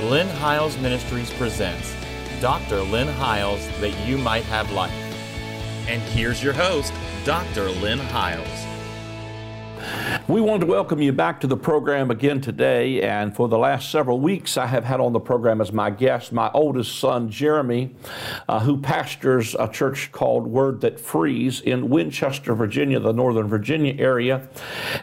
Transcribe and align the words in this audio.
Lynn 0.00 0.28
Hiles 0.28 0.76
Ministries 0.76 1.32
presents 1.32 1.94
Dr. 2.42 2.82
Lynn 2.82 3.08
Hiles 3.08 3.66
That 3.80 3.98
You 4.06 4.18
Might 4.18 4.44
Have 4.44 4.70
Life. 4.72 4.92
And 5.88 6.02
here's 6.02 6.42
your 6.42 6.52
host, 6.52 6.92
Dr. 7.24 7.70
Lynn 7.70 7.98
Hiles. 7.98 8.65
We 10.28 10.40
want 10.40 10.60
to 10.62 10.66
welcome 10.66 11.00
you 11.00 11.12
back 11.12 11.40
to 11.42 11.46
the 11.46 11.56
program 11.56 12.10
again 12.10 12.40
today. 12.40 13.00
And 13.00 13.32
for 13.32 13.46
the 13.46 13.58
last 13.58 13.92
several 13.92 14.18
weeks, 14.18 14.56
I 14.56 14.66
have 14.66 14.82
had 14.82 14.98
on 14.98 15.12
the 15.12 15.20
program 15.20 15.60
as 15.60 15.70
my 15.70 15.88
guest 15.88 16.32
my 16.32 16.50
oldest 16.52 16.98
son, 16.98 17.30
Jeremy, 17.30 17.94
uh, 18.48 18.58
who 18.58 18.80
pastors 18.80 19.54
a 19.56 19.68
church 19.68 20.10
called 20.10 20.48
Word 20.48 20.80
That 20.80 20.98
Frees 20.98 21.60
in 21.60 21.90
Winchester, 21.90 22.56
Virginia, 22.56 22.98
the 22.98 23.12
Northern 23.12 23.46
Virginia 23.46 23.94
area. 23.98 24.48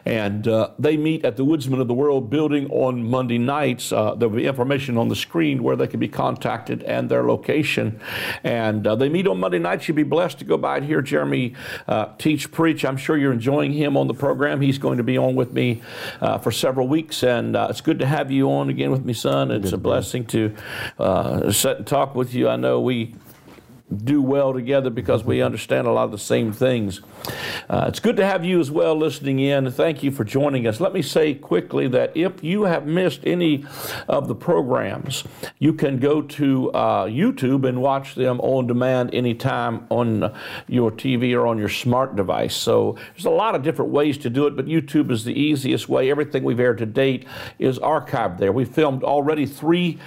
And 0.04 0.46
uh, 0.46 0.72
they 0.78 0.98
meet 0.98 1.24
at 1.24 1.38
the 1.38 1.46
Woodsman 1.46 1.80
of 1.80 1.88
the 1.88 1.94
World 1.94 2.30
building 2.30 2.70
on 2.70 3.10
Monday 3.10 3.38
nights. 3.38 3.94
Uh, 3.94 4.16
there'll 4.16 4.36
be 4.36 4.46
information 4.46 4.98
on 4.98 5.08
the 5.08 5.16
screen 5.16 5.64
where 5.64 5.78
they 5.78 5.88
can 5.88 6.02
be 6.02 6.10
contacted 6.10 6.84
and 6.84 7.08
their 7.08 7.24
location. 7.24 7.98
And 8.44 8.86
uh, 8.86 8.98
they 8.98 9.08
meet 9.08 9.28
on 9.28 9.40
Monday 9.40 9.60
nights. 9.60 9.88
You'll 9.88 9.96
be 9.96 10.04
blessed 10.04 10.40
to 10.40 10.46
go 10.46 10.58
by 10.58 10.76
and 10.76 10.86
hear 10.86 11.02
Jeremy 11.02 11.54
uh, 11.88 12.08
teach, 12.18 12.52
preach. 12.52 12.84
I'm 12.84 12.98
sure 12.98 13.16
you're 13.16 13.32
enjoying 13.32 13.72
him 13.72 13.96
on 13.96 14.08
the 14.08 14.14
program. 14.14 14.60
He's 14.60 14.78
going 14.78 14.98
to 14.98 15.04
be 15.04 15.13
on 15.18 15.36
with 15.36 15.54
me 15.54 15.82
uh, 16.22 16.38
for 16.38 16.52
several 16.52 16.88
weeks, 16.88 17.24
and 17.24 17.56
uh, 17.56 17.68
it's 17.70 17.82
good 17.82 18.00
to 18.00 18.06
have 18.06 18.32
you 18.32 18.50
on 18.52 18.70
again 18.70 18.92
with 18.92 19.06
me, 19.06 19.14
son. 19.14 19.52
It's 19.52 19.72
good 19.72 19.74
a 19.74 19.78
blessing 19.78 20.26
to 20.28 20.56
uh, 21.00 21.52
sit 21.52 21.78
and 21.78 21.88
talk 21.88 22.16
with 22.16 22.34
you. 22.34 22.50
I 22.50 22.56
know 22.56 22.80
we 22.80 23.16
do 23.98 24.22
well 24.22 24.54
together 24.54 24.90
because 24.90 25.24
we 25.24 25.42
understand 25.42 25.88
a 25.88 25.92
lot 25.92 26.06
of 26.06 26.12
the 26.12 26.18
same 26.18 26.52
things. 26.52 27.02
Uh, 27.70 27.86
it's 27.88 28.00
good 28.00 28.18
to 28.18 28.26
have 28.26 28.44
you 28.44 28.60
as 28.60 28.70
well 28.70 28.96
listening 28.96 29.40
in. 29.40 29.72
Thank 29.72 30.04
you 30.04 30.12
for 30.12 30.24
joining 30.24 30.68
us. 30.68 30.80
Let 30.80 30.94
me 30.94 31.02
say 31.02 31.34
quickly 31.34 31.88
that 31.90 32.16
if 32.16 32.44
you 32.44 32.64
have 32.64 32.86
missed 32.86 33.22
any 33.24 33.66
of 34.08 34.28
the 34.28 34.36
programs, 34.36 35.24
you 35.60 35.74
can 35.74 36.00
go 36.00 36.22
to 36.22 36.72
uh, 36.72 37.06
YouTube 37.06 37.68
and 37.68 37.82
watch 37.82 38.16
them 38.16 38.40
on 38.42 38.68
demand 38.68 39.14
anytime 39.14 39.86
on 39.90 40.34
your 40.68 40.92
TV 40.92 41.34
or 41.34 41.48
on 41.48 41.58
your 41.58 41.70
smart 41.70 42.16
device. 42.16 42.56
So 42.56 42.98
there's 43.14 43.26
a 43.26 43.30
lot 43.30 43.56
of 43.56 43.64
different 43.64 43.92
ways 43.92 44.18
to 44.20 44.30
do 44.30 44.48
it, 44.48 44.56
but 44.56 44.66
YouTube 44.66 45.12
is 45.12 45.24
the 45.24 45.34
easiest 45.34 45.90
way. 45.90 46.10
Everything 46.10 46.44
we've 46.44 46.60
aired 46.60 46.78
to 46.80 46.86
date 46.86 47.26
is 47.60 47.80
archived 47.80 48.40
there. 48.40 48.52
We 48.52 48.66
filmed 48.66 49.04
already 49.04 49.46
three 49.46 50.00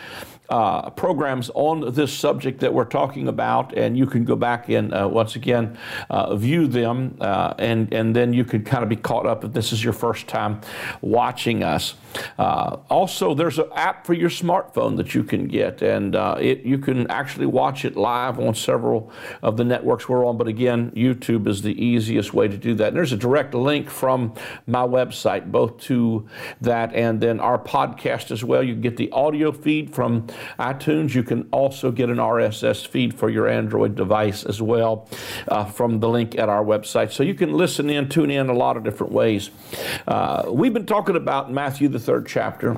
uh, 0.48 0.90
programs 0.90 1.50
on 1.54 1.92
this 1.94 2.12
subject 2.12 2.60
that 2.60 2.72
we're 2.72 2.84
talking 2.84 3.28
about, 3.28 3.76
and 3.76 3.96
you 3.96 4.06
can 4.06 4.24
go 4.24 4.36
back 4.36 4.68
and 4.68 4.94
uh, 4.94 5.08
once 5.10 5.36
again 5.36 5.76
uh, 6.10 6.34
view 6.36 6.66
them, 6.66 7.16
uh, 7.20 7.54
and 7.58 7.92
and 7.92 8.14
then 8.14 8.32
you 8.32 8.44
can 8.44 8.64
kind 8.64 8.82
of 8.82 8.88
be 8.88 8.96
caught 8.96 9.26
up 9.26 9.44
if 9.44 9.52
this 9.52 9.72
is 9.72 9.82
your 9.82 9.92
first 9.92 10.26
time 10.26 10.60
watching 11.00 11.62
us. 11.62 11.94
Uh, 12.38 12.76
also, 12.88 13.34
there's 13.34 13.58
an 13.58 13.68
app 13.74 14.06
for 14.06 14.14
your 14.14 14.30
smartphone 14.30 14.96
that 14.96 15.14
you 15.14 15.22
can 15.22 15.46
get, 15.46 15.82
and 15.82 16.14
uh, 16.16 16.36
it 16.40 16.60
you 16.60 16.78
can 16.78 17.10
actually 17.10 17.46
watch 17.46 17.84
it 17.84 17.96
live 17.96 18.38
on 18.38 18.54
several 18.54 19.10
of 19.42 19.56
the 19.56 19.64
networks 19.64 20.08
we're 20.08 20.24
on. 20.24 20.36
But 20.36 20.48
again, 20.48 20.90
YouTube 20.92 21.46
is 21.46 21.62
the 21.62 21.80
easiest 21.82 22.32
way 22.32 22.48
to 22.48 22.56
do 22.56 22.74
that. 22.74 22.88
And 22.88 22.96
there's 22.96 23.12
a 23.12 23.16
direct 23.16 23.54
link 23.54 23.90
from 23.90 24.34
my 24.66 24.82
website 24.82 25.50
both 25.50 25.78
to 25.82 26.28
that 26.60 26.94
and 26.94 27.20
then 27.20 27.40
our 27.40 27.58
podcast 27.58 28.30
as 28.30 28.44
well. 28.44 28.62
You 28.62 28.74
can 28.74 28.82
get 28.82 28.96
the 28.96 29.10
audio 29.10 29.52
feed 29.52 29.94
from 29.94 30.26
iTunes. 30.58 31.14
You 31.14 31.22
can 31.22 31.48
also 31.50 31.90
get 31.90 32.08
an 32.08 32.16
RSS 32.16 32.86
feed 32.86 33.14
for 33.14 33.28
your 33.30 33.48
Android 33.48 33.94
device 33.94 34.44
as 34.44 34.60
well 34.60 35.08
uh, 35.48 35.64
from 35.64 36.00
the 36.00 36.08
link 36.08 36.36
at 36.38 36.48
our 36.48 36.64
website. 36.64 37.12
So 37.12 37.22
you 37.22 37.34
can 37.34 37.52
listen 37.52 37.90
in, 37.90 38.08
tune 38.08 38.30
in 38.30 38.48
a 38.48 38.54
lot 38.54 38.76
of 38.76 38.84
different 38.84 39.12
ways. 39.12 39.50
Uh, 40.06 40.44
we've 40.48 40.74
been 40.74 40.86
talking 40.86 41.16
about 41.16 41.52
Matthew, 41.52 41.88
the 41.88 41.98
third 41.98 42.26
chapter. 42.26 42.76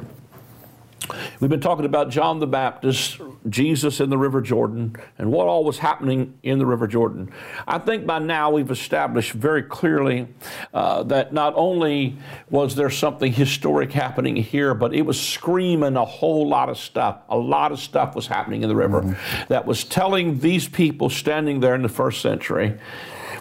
We've 1.40 1.50
been 1.50 1.60
talking 1.60 1.84
about 1.84 2.10
John 2.10 2.40
the 2.40 2.46
Baptist, 2.46 3.20
Jesus 3.48 4.00
in 4.00 4.10
the 4.10 4.18
River 4.18 4.40
Jordan, 4.40 4.96
and 5.16 5.30
what 5.30 5.46
all 5.46 5.64
was 5.64 5.78
happening 5.78 6.38
in 6.42 6.58
the 6.58 6.66
River 6.66 6.86
Jordan. 6.86 7.30
I 7.66 7.78
think 7.78 8.06
by 8.06 8.18
now 8.18 8.50
we've 8.50 8.70
established 8.70 9.32
very 9.32 9.62
clearly 9.62 10.28
uh, 10.74 11.04
that 11.04 11.32
not 11.32 11.54
only 11.56 12.16
was 12.50 12.74
there 12.74 12.90
something 12.90 13.32
historic 13.32 13.92
happening 13.92 14.36
here, 14.36 14.74
but 14.74 14.94
it 14.94 15.02
was 15.02 15.20
screaming 15.20 15.96
a 15.96 16.04
whole 16.04 16.48
lot 16.48 16.68
of 16.68 16.78
stuff. 16.78 17.20
A 17.28 17.36
lot 17.36 17.72
of 17.72 17.78
stuff 17.78 18.14
was 18.14 18.26
happening 18.26 18.62
in 18.62 18.68
the 18.68 18.76
river 18.76 19.02
mm-hmm. 19.02 19.42
that 19.48 19.66
was 19.66 19.84
telling 19.84 20.40
these 20.40 20.68
people 20.68 21.10
standing 21.10 21.60
there 21.60 21.74
in 21.74 21.82
the 21.82 21.88
first 21.88 22.20
century 22.20 22.78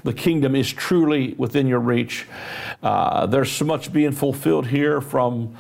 the 0.04 0.14
kingdom 0.14 0.56
is 0.56 0.72
truly 0.72 1.34
within 1.38 1.68
your 1.68 1.80
reach. 1.80 2.28
Uh, 2.82 3.26
there's 3.26 3.52
so 3.52 3.66
much 3.66 3.92
being 3.92 4.12
fulfilled 4.12 4.68
here 4.68 5.02
from 5.02 5.58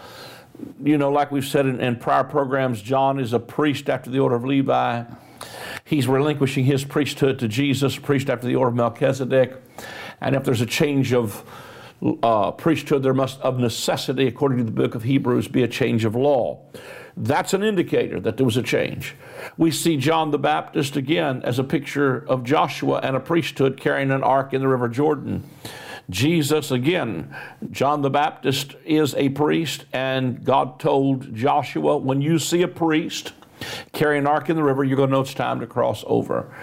you 0.83 0.97
know, 0.97 1.11
like 1.11 1.31
we've 1.31 1.45
said 1.45 1.65
in, 1.65 1.79
in, 1.79 1.95
prior 1.95 2.23
programs, 2.23 2.81
John 2.81 3.19
is 3.19 3.33
a 3.33 3.39
priest 3.39 3.89
after 3.89 4.09
the 4.09 4.19
order 4.19 4.35
of 4.35 4.45
Levi. 4.45 5.03
He's 5.83 6.07
relinquishing 6.07 6.65
his 6.65 6.83
priesthood 6.83 7.39
to 7.39 7.47
Jesus, 7.47 7.97
a 7.97 8.01
priest 8.01 8.29
after 8.29 8.47
the 8.47 8.55
order 8.55 8.69
of 8.69 8.75
Melchizedek. 8.75 9.55
And 10.21 10.35
if 10.35 10.43
there's 10.43 10.61
a 10.61 10.65
change 10.65 11.13
of 11.13 11.43
uh, 12.23 12.51
priesthood, 12.51 13.03
there 13.03 13.13
must, 13.13 13.39
of 13.41 13.59
necessity, 13.59 14.27
according 14.27 14.59
to 14.59 14.63
the 14.63 14.71
book 14.71 14.95
of 14.95 15.03
Hebrews, 15.03 15.47
be 15.47 15.63
a 15.63 15.67
change 15.67 16.05
of 16.05 16.15
law. 16.15 16.59
That's 17.15 17.53
an 17.53 17.63
indicator 17.63 18.19
that 18.19 18.37
there 18.37 18.45
was 18.45 18.57
a 18.57 18.63
change. 18.63 19.15
We 19.57 19.71
see 19.71 19.97
John 19.97 20.29
the 20.29 20.37
Baptist 20.37 20.95
again 20.95 21.41
as 21.43 21.57
a 21.57 21.63
picture 21.63 22.25
of 22.27 22.43
Joshua 22.43 22.99
and 22.99 23.15
a 23.15 23.19
priesthood 23.19 23.79
carrying 23.79 24.11
an 24.11 24.23
ark 24.23 24.53
in 24.53 24.61
the 24.61 24.67
River 24.67 24.87
Jordan. 24.87 25.43
Jesus, 26.09 26.71
again, 26.71 27.35
John 27.69 28.01
the 28.01 28.09
Baptist 28.09 28.75
is 28.85 29.13
a 29.15 29.29
priest, 29.29 29.85
and 29.91 30.43
God 30.43 30.79
told 30.79 31.33
Joshua, 31.35 31.97
when 31.97 32.21
you 32.21 32.39
see 32.39 32.61
a 32.61 32.67
priest 32.67 33.33
carry 33.91 34.17
an 34.17 34.27
ark 34.27 34.49
in 34.49 34.55
the 34.55 34.63
river, 34.63 34.83
you're 34.83 34.95
going 34.95 35.09
to 35.09 35.15
know 35.15 35.21
it's 35.21 35.33
time 35.33 35.59
to 35.59 35.67
cross 35.67 36.03
over. 36.07 36.53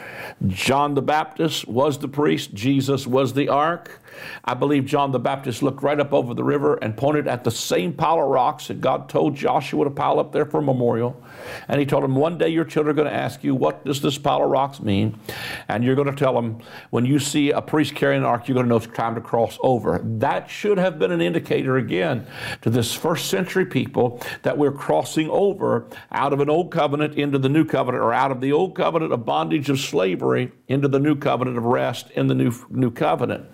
John 0.47 0.95
the 0.95 1.03
Baptist 1.03 1.67
was 1.67 1.99
the 1.99 2.09
priest, 2.09 2.55
Jesus 2.55 3.07
was 3.07 3.35
the 3.35 3.49
ark. 3.49 4.01
I 4.45 4.55
believe 4.55 4.87
John 4.87 5.11
the 5.11 5.19
Baptist 5.19 5.63
looked 5.63 5.83
right 5.83 5.99
up 5.99 6.13
over 6.13 6.35
the 6.35 6.45
river 6.45 6.77
and 6.77 6.97
pointed 6.97 7.27
at 7.27 7.45
the 7.45 7.51
same 7.51 7.93
pile 7.93 8.21
of 8.21 8.29
rocks 8.29 8.69
that 8.69 8.81
God 8.81 9.09
told 9.09 9.35
Joshua 9.35 9.85
to 9.85 9.91
pile 9.91 10.19
up 10.21 10.33
there 10.33 10.47
for 10.47 10.59
a 10.59 10.63
memorial. 10.63 11.21
And 11.69 11.81
he 11.81 11.87
told 11.87 12.05
him, 12.05 12.15
One 12.15 12.39
day 12.39 12.49
your 12.49 12.65
children 12.65 12.95
are 12.95 12.97
going 12.97 13.13
to 13.13 13.17
ask 13.17 13.43
you, 13.45 13.55
What 13.55 13.85
does 13.85 14.01
this 14.01 14.19
pile 14.19 14.43
of 14.43 14.51
rocks 14.51 14.81
mean? 14.81 15.19
And 15.69 15.85
you're 15.85 15.95
going 15.95 16.11
to 16.11 16.17
tell 16.17 16.35
them, 16.35 16.61
When 16.91 17.05
you 17.05 17.19
see 17.19 17.51
a 17.51 17.61
priest 17.61 17.95
carrying 17.95 18.23
an 18.23 18.27
ark, 18.27 18.49
you're 18.49 18.55
going 18.55 18.67
to 18.67 18.71
know 18.71 18.77
it's 18.77 18.87
time 18.87 19.15
to 19.15 19.21
cross 19.21 19.59
over. 19.63 20.01
That 20.03 20.51
should 20.51 20.79
have 20.79 20.99
been 20.99 21.13
an 21.13 21.21
indicator 21.21 21.77
again 21.77 22.27
to 22.63 22.71
this 22.71 22.95
first 22.95 23.31
century 23.31 23.67
people 23.67 24.21
that 24.43 24.59
we're 24.59 24.73
crossing 24.73 25.29
over 25.31 25.87
out 26.11 26.33
of 26.33 26.41
an 26.41 26.51
old 26.51 26.71
covenant 26.71 27.15
into 27.15 27.39
the 27.39 27.49
new 27.49 27.65
covenant, 27.65 28.03
or 28.03 28.13
out 28.13 28.31
of 28.31 28.41
the 28.41 28.53
old 28.53 28.75
covenant 28.75 29.13
of 29.13 29.25
bondage 29.25 29.71
of 29.71 29.79
slavery 29.79 30.53
into 30.69 30.89
the 30.89 30.99
new 30.99 31.17
covenant 31.17 31.57
of 31.57 31.65
rest 31.65 32.11
in 32.13 32.27
the 32.27 32.35
new, 32.35 32.53
new 32.71 32.91
covenant. 32.91 33.47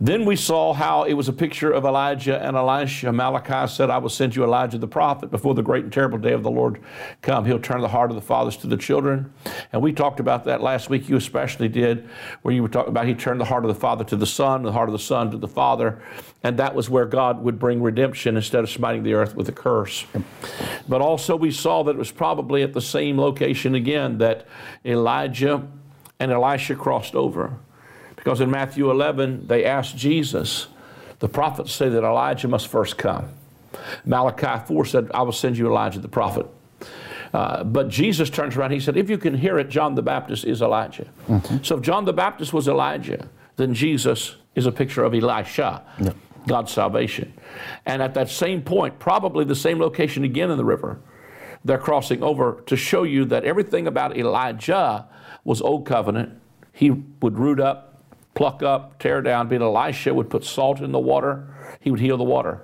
Then 0.00 0.24
we 0.24 0.36
saw 0.36 0.72
how 0.72 1.04
it 1.04 1.14
was 1.14 1.28
a 1.28 1.32
picture 1.32 1.70
of 1.70 1.84
Elijah 1.84 2.42
and 2.42 2.56
Elisha. 2.56 3.12
Malachi 3.12 3.72
said, 3.72 3.90
I 3.90 3.98
will 3.98 4.08
send 4.08 4.34
you 4.34 4.42
Elijah 4.42 4.78
the 4.78 4.88
prophet 4.88 5.30
before 5.30 5.54
the 5.54 5.62
great 5.62 5.84
and 5.84 5.92
terrible 5.92 6.18
day 6.18 6.32
of 6.32 6.42
the 6.42 6.50
Lord 6.50 6.80
come. 7.22 7.44
He'll 7.44 7.60
turn 7.60 7.80
the 7.80 7.88
heart 7.88 8.10
of 8.10 8.16
the 8.16 8.22
fathers 8.22 8.56
to 8.58 8.66
the 8.66 8.76
children. 8.76 9.32
And 9.72 9.80
we 9.80 9.92
talked 9.92 10.18
about 10.20 10.44
that 10.44 10.60
last 10.60 10.90
week. 10.90 11.08
You 11.08 11.16
especially 11.16 11.68
did, 11.68 12.08
where 12.42 12.52
you 12.52 12.62
were 12.62 12.68
talking 12.68 12.90
about 12.90 13.06
he 13.06 13.14
turned 13.14 13.40
the 13.40 13.44
heart 13.44 13.64
of 13.64 13.68
the 13.68 13.80
father 13.80 14.04
to 14.04 14.16
the 14.16 14.26
son, 14.26 14.62
the 14.62 14.72
heart 14.72 14.88
of 14.88 14.92
the 14.92 14.98
son 14.98 15.30
to 15.30 15.36
the 15.36 15.48
father. 15.48 16.02
And 16.42 16.58
that 16.58 16.74
was 16.74 16.90
where 16.90 17.06
God 17.06 17.42
would 17.42 17.58
bring 17.58 17.80
redemption 17.80 18.36
instead 18.36 18.64
of 18.64 18.70
smiting 18.70 19.04
the 19.04 19.14
earth 19.14 19.34
with 19.36 19.48
a 19.48 19.52
curse. 19.52 20.04
But 20.88 21.00
also 21.00 21.36
we 21.36 21.50
saw 21.50 21.84
that 21.84 21.92
it 21.92 21.98
was 21.98 22.10
probably 22.10 22.62
at 22.62 22.72
the 22.72 22.82
same 22.82 23.18
location 23.18 23.74
again 23.74 24.18
that 24.18 24.46
Elijah 24.84 25.66
and 26.18 26.32
Elisha 26.32 26.74
crossed 26.74 27.14
over. 27.14 27.58
Because 28.24 28.40
in 28.40 28.50
Matthew 28.50 28.90
11, 28.90 29.48
they 29.48 29.66
asked 29.66 29.98
Jesus, 29.98 30.68
the 31.18 31.28
prophets 31.28 31.72
say 31.72 31.90
that 31.90 32.02
Elijah 32.02 32.48
must 32.48 32.68
first 32.68 32.96
come. 32.96 33.28
Malachi 34.06 34.64
4 34.66 34.84
said, 34.86 35.10
I 35.12 35.20
will 35.22 35.32
send 35.32 35.58
you 35.58 35.66
Elijah 35.66 36.00
the 36.00 36.08
prophet. 36.08 36.46
Uh, 37.34 37.64
but 37.64 37.90
Jesus 37.90 38.30
turns 38.30 38.56
around, 38.56 38.70
he 38.70 38.80
said, 38.80 38.96
If 38.96 39.10
you 39.10 39.18
can 39.18 39.34
hear 39.34 39.58
it, 39.58 39.68
John 39.68 39.94
the 39.94 40.02
Baptist 40.02 40.44
is 40.44 40.62
Elijah. 40.62 41.06
Mm-hmm. 41.28 41.58
So 41.62 41.76
if 41.76 41.82
John 41.82 42.06
the 42.06 42.12
Baptist 42.14 42.54
was 42.54 42.66
Elijah, 42.66 43.28
then 43.56 43.74
Jesus 43.74 44.36
is 44.54 44.64
a 44.64 44.72
picture 44.72 45.04
of 45.04 45.12
Elisha. 45.12 45.82
God's 46.46 46.72
salvation. 46.72 47.34
And 47.86 48.02
at 48.02 48.14
that 48.14 48.28
same 48.28 48.62
point, 48.62 48.98
probably 48.98 49.44
the 49.44 49.54
same 49.54 49.78
location 49.78 50.24
again 50.24 50.50
in 50.50 50.56
the 50.56 50.64
river, 50.64 51.00
they're 51.64 51.78
crossing 51.78 52.22
over 52.22 52.62
to 52.66 52.76
show 52.76 53.02
you 53.02 53.24
that 53.26 53.44
everything 53.44 53.86
about 53.86 54.16
Elijah 54.16 55.06
was 55.44 55.60
old 55.60 55.86
covenant. 55.86 56.38
He 56.72 56.90
would 56.90 57.38
root 57.38 57.60
up, 57.60 57.93
pluck 58.34 58.62
up, 58.62 58.98
tear 58.98 59.22
down. 59.22 59.48
But 59.48 59.62
Elisha 59.62 60.12
would 60.12 60.30
put 60.30 60.44
salt 60.44 60.80
in 60.80 60.92
the 60.92 60.98
water, 60.98 61.54
he 61.80 61.90
would 61.90 62.00
heal 62.00 62.16
the 62.16 62.24
water. 62.24 62.62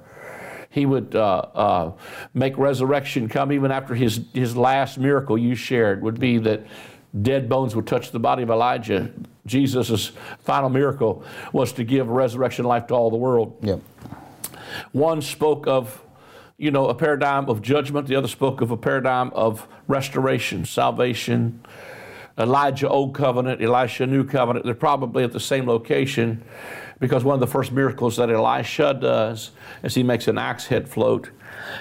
He 0.71 0.87
would 0.87 1.17
uh, 1.17 1.47
uh, 1.55 1.93
make 2.33 2.57
resurrection 2.57 3.29
come 3.29 3.51
even 3.51 3.73
after 3.73 3.95
his, 3.95 4.21
his 4.33 4.57
last 4.57 4.99
miracle 4.99 5.37
you 5.37 5.57
shared, 5.57 6.01
would 6.03 6.21
be 6.21 6.39
that 6.39 6.65
dead 7.23 7.49
bones 7.49 7.75
would 7.75 7.89
touch 7.89 8.13
the 8.13 8.21
body 8.21 8.45
of 8.45 8.51
Elijah. 8.51 9.11
Jesus' 9.47 10.13
final 10.39 10.69
miracle 10.69 11.25
was 11.53 11.73
to 11.73 11.83
give 11.83 12.09
resurrection 12.09 12.65
life 12.65 12.87
to 12.87 12.95
all 12.95 13.11
the 13.11 13.17
world. 13.17 13.59
Yep. 13.63 13.81
One 14.93 15.23
spoke 15.23 15.67
of 15.67 16.05
you 16.61 16.71
know, 16.71 16.89
a 16.89 16.95
paradigm 16.95 17.49
of 17.49 17.63
judgment. 17.63 18.07
The 18.07 18.17
other 18.17 18.29
spoke 18.29 18.61
of 18.61 18.71
a 18.71 18.77
paradigm 18.77 19.31
of 19.31 19.67
restoration, 19.89 20.67
salvation. 20.67 21.65
Elijah, 22.41 22.89
Old 22.89 23.15
Covenant, 23.15 23.63
Elisha, 23.63 24.07
New 24.07 24.25
Covenant. 24.25 24.65
They're 24.65 24.75
probably 24.75 25.25
at 25.25 25.33
the 25.33 25.41
same 25.41 25.67
location 25.67 26.43
because 26.99 27.25
one 27.25 27.35
of 27.35 27.41
the 27.41 27.47
first 27.47 27.73
miracles 27.73 28.17
that 28.17 28.31
Elisha 28.31 28.95
does 28.95 29.51
is 29.83 29.95
he 29.95 30.03
makes 30.03 30.29
an 30.29 30.39
axe 30.39 30.67
head 30.67 30.89
float. 30.89 31.31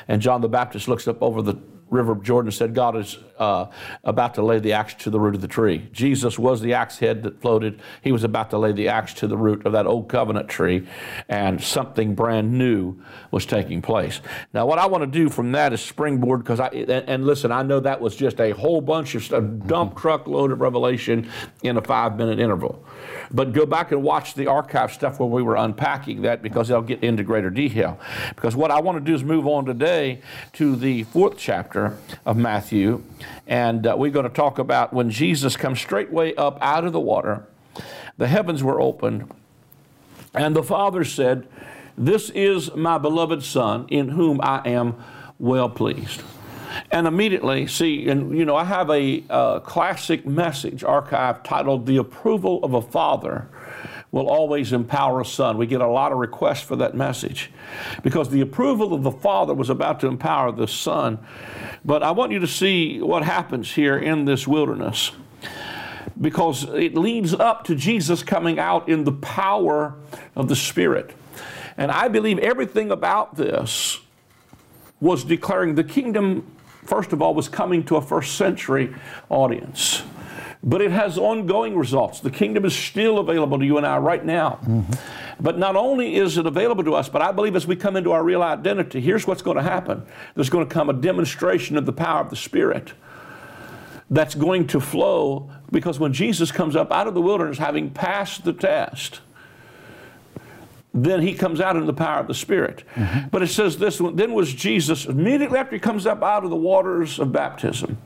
And 0.08 0.22
John 0.22 0.42
the 0.42 0.50
Baptist 0.50 0.88
looks 0.88 1.08
up 1.08 1.22
over 1.22 1.42
the 1.42 1.56
river 1.90 2.12
of 2.12 2.24
Jordan 2.24 2.52
said, 2.52 2.74
God 2.74 2.96
is 2.96 3.18
uh, 3.38 3.68
about 4.04 4.36
to 4.36 4.42
lay 4.42 4.60
the 4.60 4.74
axe 4.74 4.94
to 4.96 5.10
the 5.10 5.20
root 5.20 5.36
of 5.36 5.42
the 5.42 5.48
tree. 5.48 5.90
Jesus 5.92 6.38
was 6.38 6.62
the 6.62 6.74
axe 6.74 7.00
head 7.00 7.24
that 7.24 7.42
floated. 7.42 7.80
He 8.02 8.12
was 8.12 8.24
about 8.24 8.50
to 8.52 8.58
lay 8.58 8.72
the 8.72 8.90
axe 8.90 9.14
to 9.16 9.28
the 9.28 9.38
root 9.38 9.66
of 9.66 9.74
that 9.74 9.88
old 9.88 10.10
covenant 10.10 10.50
tree, 10.50 10.88
and 11.28 11.62
something 11.62 12.16
brand 12.16 12.58
new 12.58 12.96
was 13.32 13.46
taking 13.46 13.82
place. 13.82 14.22
Now, 14.54 14.66
what 14.66 14.78
I 14.78 14.86
want 14.86 15.04
to 15.04 15.08
do 15.08 15.30
from 15.30 15.52
that 15.54 15.74
is 15.74 15.82
springboard 15.82 16.44
because 16.44 16.60
I, 16.60 16.68
and, 16.68 16.92
and, 16.92 17.26
listen, 17.26 17.52
I 17.52 17.64
know 17.64 17.80
that 17.80 18.02
was 18.02 18.16
just 18.16 18.40
a 18.40 18.52
whole 18.52 18.82
bunch 18.82 19.16
of 19.16 19.24
stuff, 19.24 19.44
dump 19.66 19.98
truck 19.98 20.28
load 20.28 20.52
of 20.52 20.62
revelation 20.62 21.30
in 21.64 21.78
a 21.78 21.82
five 21.82 22.18
minute 22.18 22.40
interval. 22.40 22.84
But 23.32 23.54
go 23.54 23.66
back 23.66 23.92
and 23.92 24.04
watch 24.04 24.34
the 24.34 24.48
archive 24.48 24.92
stuff 24.92 25.20
where 25.20 25.30
we 25.30 25.44
were 25.44 25.56
unpacking 25.56 26.24
that 26.24 26.42
because 26.42 26.68
they'll 26.68 26.82
get 26.82 27.04
into 27.04 27.24
greater 27.24 27.50
detail. 27.50 28.00
Because 28.36 28.56
what 28.56 28.72
I 28.72 28.80
want 28.80 28.98
to 28.98 29.04
do 29.04 29.14
is 29.14 29.24
move 29.24 29.48
on 29.48 29.66
today 29.66 30.22
to 30.54 30.76
the 30.76 31.04
fourth 31.04 31.38
chapter 31.38 31.79
of 32.26 32.38
Matthew. 32.38 33.04
And 33.48 33.86
uh, 33.86 33.96
we're 33.98 34.12
going 34.12 34.28
to 34.28 34.34
talk 34.34 34.60
about 34.60 34.94
when 34.94 35.10
Jesus 35.10 35.58
comes 35.58 35.80
straightway 35.80 36.36
up 36.36 36.58
out 36.62 36.86
of 36.86 36.94
the 36.94 37.00
water, 37.00 37.46
the 38.18 38.28
heavens 38.28 38.64
were 38.64 38.82
opened, 38.82 39.32
and 40.34 40.56
the 40.56 40.64
Father 40.64 41.04
said, 41.04 41.48
This 41.98 42.30
is 42.32 42.74
my 42.76 42.98
beloved 42.98 43.44
Son, 43.44 43.86
in 43.90 44.10
whom 44.10 44.40
I 44.42 44.62
am 44.68 44.96
well 45.40 45.70
pleased. 45.70 46.22
And 46.92 47.08
immediately, 47.08 47.68
see, 47.68 48.10
and 48.10 48.38
you 48.38 48.46
know, 48.46 48.56
I 48.56 48.64
have 48.64 48.90
a 48.90 49.24
uh, 49.30 49.60
classic 49.62 50.26
message 50.26 50.84
archive 50.84 51.44
titled 51.44 51.86
The 51.86 51.98
Approval 51.98 52.64
of 52.64 52.74
a 52.74 52.82
Father 52.82 53.48
will 54.12 54.28
always 54.28 54.74
empower 54.74 55.22
a 55.22 55.26
son. 55.26 55.58
We 55.58 55.68
get 55.68 55.82
a 55.82 55.88
lot 55.88 56.12
of 56.12 56.18
requests 56.18 56.62
for 56.62 56.76
that 56.78 56.96
message 56.96 57.52
because 58.02 58.30
the 58.30 58.42
approval 58.42 58.94
of 58.94 59.04
the 59.04 59.12
Father 59.12 59.54
was 59.54 59.70
about 59.70 60.00
to 60.00 60.08
empower 60.08 60.52
the 60.52 60.68
Son. 60.68 61.20
But 61.86 62.02
I 62.02 62.12
want 62.12 62.32
you 62.32 62.40
to 62.40 62.48
see 62.48 63.02
what 63.02 63.24
happens 63.24 63.74
here 63.74 63.98
in 63.98 64.26
this 64.26 64.48
wilderness 64.48 65.12
because 66.20 66.64
it 66.64 66.96
leads 66.96 67.34
up 67.34 67.64
to 67.66 67.76
Jesus 67.76 68.24
coming 68.24 68.58
out 68.58 68.90
in 68.90 69.04
the 69.04 69.12
power 69.12 69.96
of 70.36 70.50
the 70.50 70.56
Spirit. 70.56 71.12
And 71.78 71.92
I 71.92 72.08
believe 72.08 72.40
everything 72.40 72.92
about 72.92 73.36
this 73.36 74.00
was 75.00 75.24
declaring 75.24 75.76
the 75.76 75.84
kingdom 75.84 76.56
first 76.90 77.14
of 77.14 77.22
all, 77.22 77.36
was 77.36 77.48
coming 77.48 77.84
to 77.86 77.96
a 77.96 78.02
first 78.02 78.36
century 78.36 78.94
audience. 79.30 80.02
But 80.62 80.82
it 80.82 80.92
has 80.92 81.18
ongoing 81.18 81.78
results. 81.78 82.20
The 82.20 82.32
kingdom 82.32 82.66
is 82.66 82.76
still 82.76 83.20
available 83.20 83.60
to 83.60 83.66
you 83.66 83.78
and 83.78 83.86
I 83.86 83.98
right 83.98 84.24
now. 84.24 84.60
Mm-hmm. 84.64 84.94
But 85.42 85.58
not 85.58 85.78
only 85.78 86.16
is 86.16 86.38
it 86.38 86.46
available 86.46 86.84
to 86.84 86.96
us, 86.96 87.08
but 87.08 87.22
I 87.22 87.32
believe 87.32 87.56
as 87.56 87.66
we 87.66 87.78
come 87.78 87.96
into 87.96 88.12
our 88.12 88.24
real 88.24 88.44
identity, 88.44 89.00
here's 89.00 89.26
what's 89.26 89.42
going 89.42 89.56
to 89.56 89.64
happen 89.64 90.06
there's 90.36 90.50
going 90.50 90.68
to 90.68 90.74
come 90.74 90.90
a 90.90 90.94
demonstration 90.94 91.78
of 91.78 91.86
the 91.86 91.94
power 91.94 92.22
of 92.22 92.30
the 92.30 92.36
Spirit 92.36 92.94
that's 94.10 94.36
going 94.36 94.68
to 94.68 94.80
flow 94.80 95.50
because 95.72 96.00
when 96.00 96.14
Jesus 96.14 96.52
comes 96.52 96.76
up 96.76 96.92
out 96.92 97.08
of 97.08 97.14
the 97.14 97.22
wilderness, 97.22 97.58
having 97.58 97.92
passed 97.92 98.44
the 98.44 98.54
test, 98.54 99.22
then 100.94 101.22
he 101.22 101.34
comes 101.34 101.62
out 101.62 101.76
in 101.76 101.86
the 101.86 101.94
power 101.94 102.20
of 102.20 102.28
the 102.28 102.34
Spirit. 102.34 102.84
Mm-hmm. 102.96 103.30
But 103.30 103.44
it 103.44 103.48
says 103.48 103.78
this 103.78 104.02
one, 104.02 104.16
then 104.16 104.34
was 104.34 104.54
Jesus, 104.54 105.06
immediately 105.06 105.60
after 105.60 105.76
he 105.76 105.80
comes 105.80 106.06
up 106.06 106.24
out 106.24 106.44
of 106.44 106.50
the 106.50 106.56
waters 106.56 107.20
of 107.20 107.32
baptism, 107.32 107.98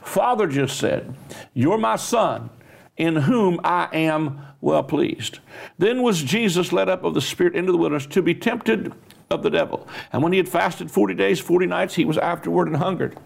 Father 0.00 0.46
just 0.46 0.78
said, 0.78 1.14
You're 1.54 1.78
my 1.78 1.96
son, 1.96 2.50
in 2.96 3.16
whom 3.16 3.60
I 3.62 3.88
am 3.92 4.40
well 4.60 4.82
pleased. 4.82 5.38
Then 5.78 6.02
was 6.02 6.22
Jesus 6.22 6.72
led 6.72 6.88
up 6.88 7.04
of 7.04 7.14
the 7.14 7.20
Spirit 7.20 7.54
into 7.54 7.72
the 7.72 7.78
wilderness 7.78 8.06
to 8.06 8.22
be 8.22 8.34
tempted 8.34 8.92
of 9.30 9.42
the 9.42 9.50
devil. 9.50 9.86
And 10.12 10.22
when 10.22 10.32
he 10.32 10.38
had 10.38 10.48
fasted 10.48 10.90
40 10.90 11.14
days, 11.14 11.40
40 11.40 11.66
nights, 11.66 11.94
he 11.94 12.04
was 12.04 12.18
afterward 12.18 12.68
and 12.68 12.76
hungered. 12.76 13.16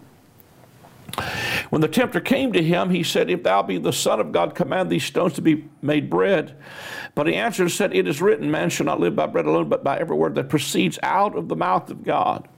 When 1.71 1.81
the 1.81 1.89
tempter 1.89 2.21
came 2.21 2.53
to 2.53 2.63
him, 2.63 2.91
he 2.91 3.03
said, 3.03 3.31
If 3.31 3.43
thou 3.43 3.63
be 3.63 3.79
the 3.79 3.93
Son 3.93 4.21
of 4.21 4.33
God, 4.33 4.55
command 4.55 4.91
these 4.91 5.05
stones 5.05 5.35
to 5.35 5.43
be 5.43 5.65
made 5.83 6.11
bread. 6.11 6.57
But 7.15 7.27
he 7.27 7.35
answered 7.35 7.65
and 7.65 7.73
said, 7.73 7.95
It 7.95 8.07
is 8.07 8.23
written, 8.23 8.51
Man 8.51 8.71
shall 8.71 8.87
not 8.87 9.01
live 9.01 9.17
by 9.17 9.27
bread 9.27 9.47
alone, 9.47 9.69
but 9.69 9.85
by 9.85 9.99
every 9.99 10.17
word 10.17 10.35
that 10.37 10.49
proceeds 10.49 10.99
out 11.03 11.37
of 11.37 11.49
the 11.49 11.57
mouth 11.57 11.91
of 11.91 12.05
God. 12.05 12.49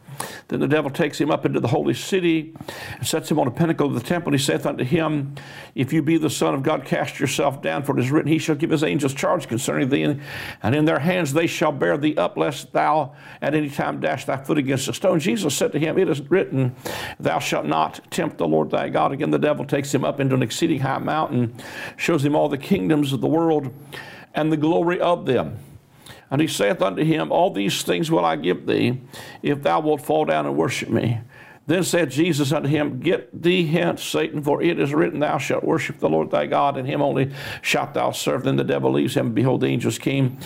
Then 0.49 0.61
the 0.61 0.69
devil 0.69 0.91
takes 0.91 1.21
him 1.21 1.31
up 1.31 1.45
into 1.45 1.61
the 1.61 1.69
holy 1.69 1.95
city 1.95 2.55
and 2.97 3.07
sets 3.07 3.31
him 3.31 3.39
on 3.39 3.47
a 3.47 3.51
pinnacle 3.51 3.87
of 3.87 3.95
the 3.95 4.01
temple. 4.01 4.33
And 4.33 4.41
he 4.41 4.45
saith 4.45 4.67
unto 4.67 4.85
him, 4.85 5.35
If 5.75 5.93
you 5.93 6.03
be 6.03 6.19
the 6.19 6.31
Son 6.31 6.55
of 6.55 6.63
God, 6.63 6.85
cast 6.85 7.21
yourself 7.21 7.63
down, 7.63 7.83
for 7.83 7.97
it 7.97 8.03
is 8.03 8.11
written, 8.11 8.31
He 8.31 8.39
shall 8.39 8.57
give 8.57 8.71
His 8.71 8.85
angels 8.85 9.15
charge 9.15 9.49
concerning 9.49 9.89
thee, 9.89 10.19
and 10.63 10.75
in 10.75 10.85
their 10.85 10.99
hands 10.99 11.33
they 11.33 11.47
shall 11.47 11.73
bear 11.73 11.97
thee 11.99 12.17
up, 12.17 12.37
lest 12.37 12.73
thou 12.73 13.15
at 13.41 13.55
any 13.55 13.71
time 13.71 14.01
dash 14.01 14.25
thy 14.25 14.37
foot 14.37 14.59
against 14.59 14.89
a 14.89 14.93
stone. 14.93 15.21
Jesus 15.21 15.55
said 15.55 15.73
to 15.73 15.79
him, 15.79 15.99
It 15.99 16.09
is 16.09 16.21
written, 16.31 16.75
Thou 17.21 17.39
shalt 17.39 17.67
not 17.67 18.01
tempt 18.11 18.39
the 18.39 18.49
Lord 18.49 18.71
thy 18.71 18.89
God. 18.89 19.13
Again, 19.13 19.31
the 19.31 19.39
devil 19.39 19.65
takes 19.65 19.95
him 19.95 20.05
up 20.05 20.21
into 20.21 20.35
an 20.35 20.43
exceeding 20.43 20.81
high 20.81 20.99
mountain, 20.99 21.55
shows 21.97 22.25
him 22.25 22.35
all 22.35 22.49
the 22.49 22.59
kingdoms 22.59 23.13
of 23.13 23.21
the 23.21 23.27
world 23.27 23.73
and 24.35 24.53
the 24.53 24.57
glory 24.57 25.01
of 25.01 25.27
them 25.27 25.59
and 26.31 26.41
he 26.41 26.47
saith 26.47 26.83
unto 26.83 27.05
him, 27.05 27.33
All 27.33 27.51
these 27.51 27.83
things 27.83 28.11
will 28.11 28.25
I 28.25 28.37
give 28.37 28.67
thee, 28.67 29.01
if 29.43 29.63
thou 29.63 29.81
wilt 29.81 30.03
fall 30.03 30.25
down 30.25 30.47
and 30.47 30.57
worship 30.57 30.89
me. 30.89 31.21
Then 31.69 31.85
said 31.85 32.11
Jesus 32.11 32.51
unto 32.51 32.67
him, 32.67 32.99
Get 32.99 33.43
thee 33.43 33.67
hence, 33.67 34.03
Satan, 34.03 34.43
for 34.43 34.63
it 34.63 34.81
is 34.81 34.95
written, 34.95 35.21
Thou 35.21 35.37
shalt 35.37 35.63
worship 35.63 35.99
the 35.99 36.09
Lord 36.09 36.31
thy 36.31 36.47
God, 36.47 36.79
and 36.79 36.89
him 36.89 37.03
only 37.03 37.31
shalt 37.61 37.93
thou 37.93 38.11
serve. 38.11 38.45
Then 38.45 38.57
the 38.57 38.65
devil 38.65 38.91
leaves 38.91 39.15
him. 39.15 39.35
Behold, 39.35 39.61
the 39.61 39.67
angels 39.67 39.99
came 39.99 40.39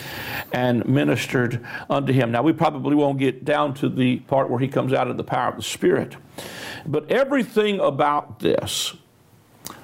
and 0.51 0.85
ministered 0.85 1.65
unto 1.89 2.11
him. 2.11 2.31
Now, 2.31 2.43
we 2.43 2.51
probably 2.51 2.95
won't 2.95 3.19
get 3.19 3.45
down 3.45 3.73
to 3.75 3.87
the 3.87 4.17
part 4.17 4.49
where 4.49 4.59
he 4.59 4.67
comes 4.67 4.91
out 4.91 5.07
of 5.07 5.15
the 5.15 5.23
power 5.23 5.49
of 5.49 5.55
the 5.55 5.63
Spirit. 5.63 6.17
But 6.85 7.09
everything 7.09 7.79
about 7.79 8.39
this 8.39 8.93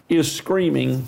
is 0.10 0.30
screaming 0.30 1.08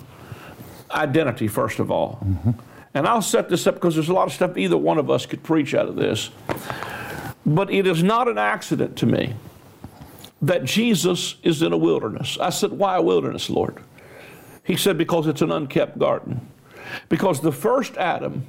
identity, 0.90 1.46
first 1.46 1.78
of 1.78 1.90
all. 1.90 2.20
Mm-hmm. 2.24 2.50
And 2.94 3.06
I'll 3.06 3.22
set 3.22 3.48
this 3.48 3.66
up 3.66 3.74
because 3.74 3.94
there's 3.94 4.08
a 4.08 4.14
lot 4.14 4.26
of 4.26 4.32
stuff 4.32 4.56
either 4.56 4.76
one 4.76 4.98
of 4.98 5.10
us 5.10 5.24
could 5.26 5.42
preach 5.42 5.74
out 5.74 5.88
of 5.88 5.96
this. 5.96 6.30
But 7.44 7.72
it 7.72 7.86
is 7.86 8.02
not 8.02 8.28
an 8.28 8.38
accident 8.38 8.96
to 8.98 9.06
me 9.06 9.34
that 10.42 10.64
Jesus 10.64 11.36
is 11.42 11.62
in 11.62 11.72
a 11.72 11.76
wilderness. 11.76 12.36
I 12.40 12.50
said, 12.50 12.72
Why 12.72 12.96
a 12.96 13.02
wilderness, 13.02 13.48
Lord? 13.48 13.78
He 14.64 14.76
said, 14.76 14.98
Because 14.98 15.26
it's 15.26 15.42
an 15.42 15.50
unkept 15.50 15.98
garden. 15.98 16.46
Because 17.08 17.40
the 17.40 17.52
first 17.52 17.96
Adam 17.96 18.46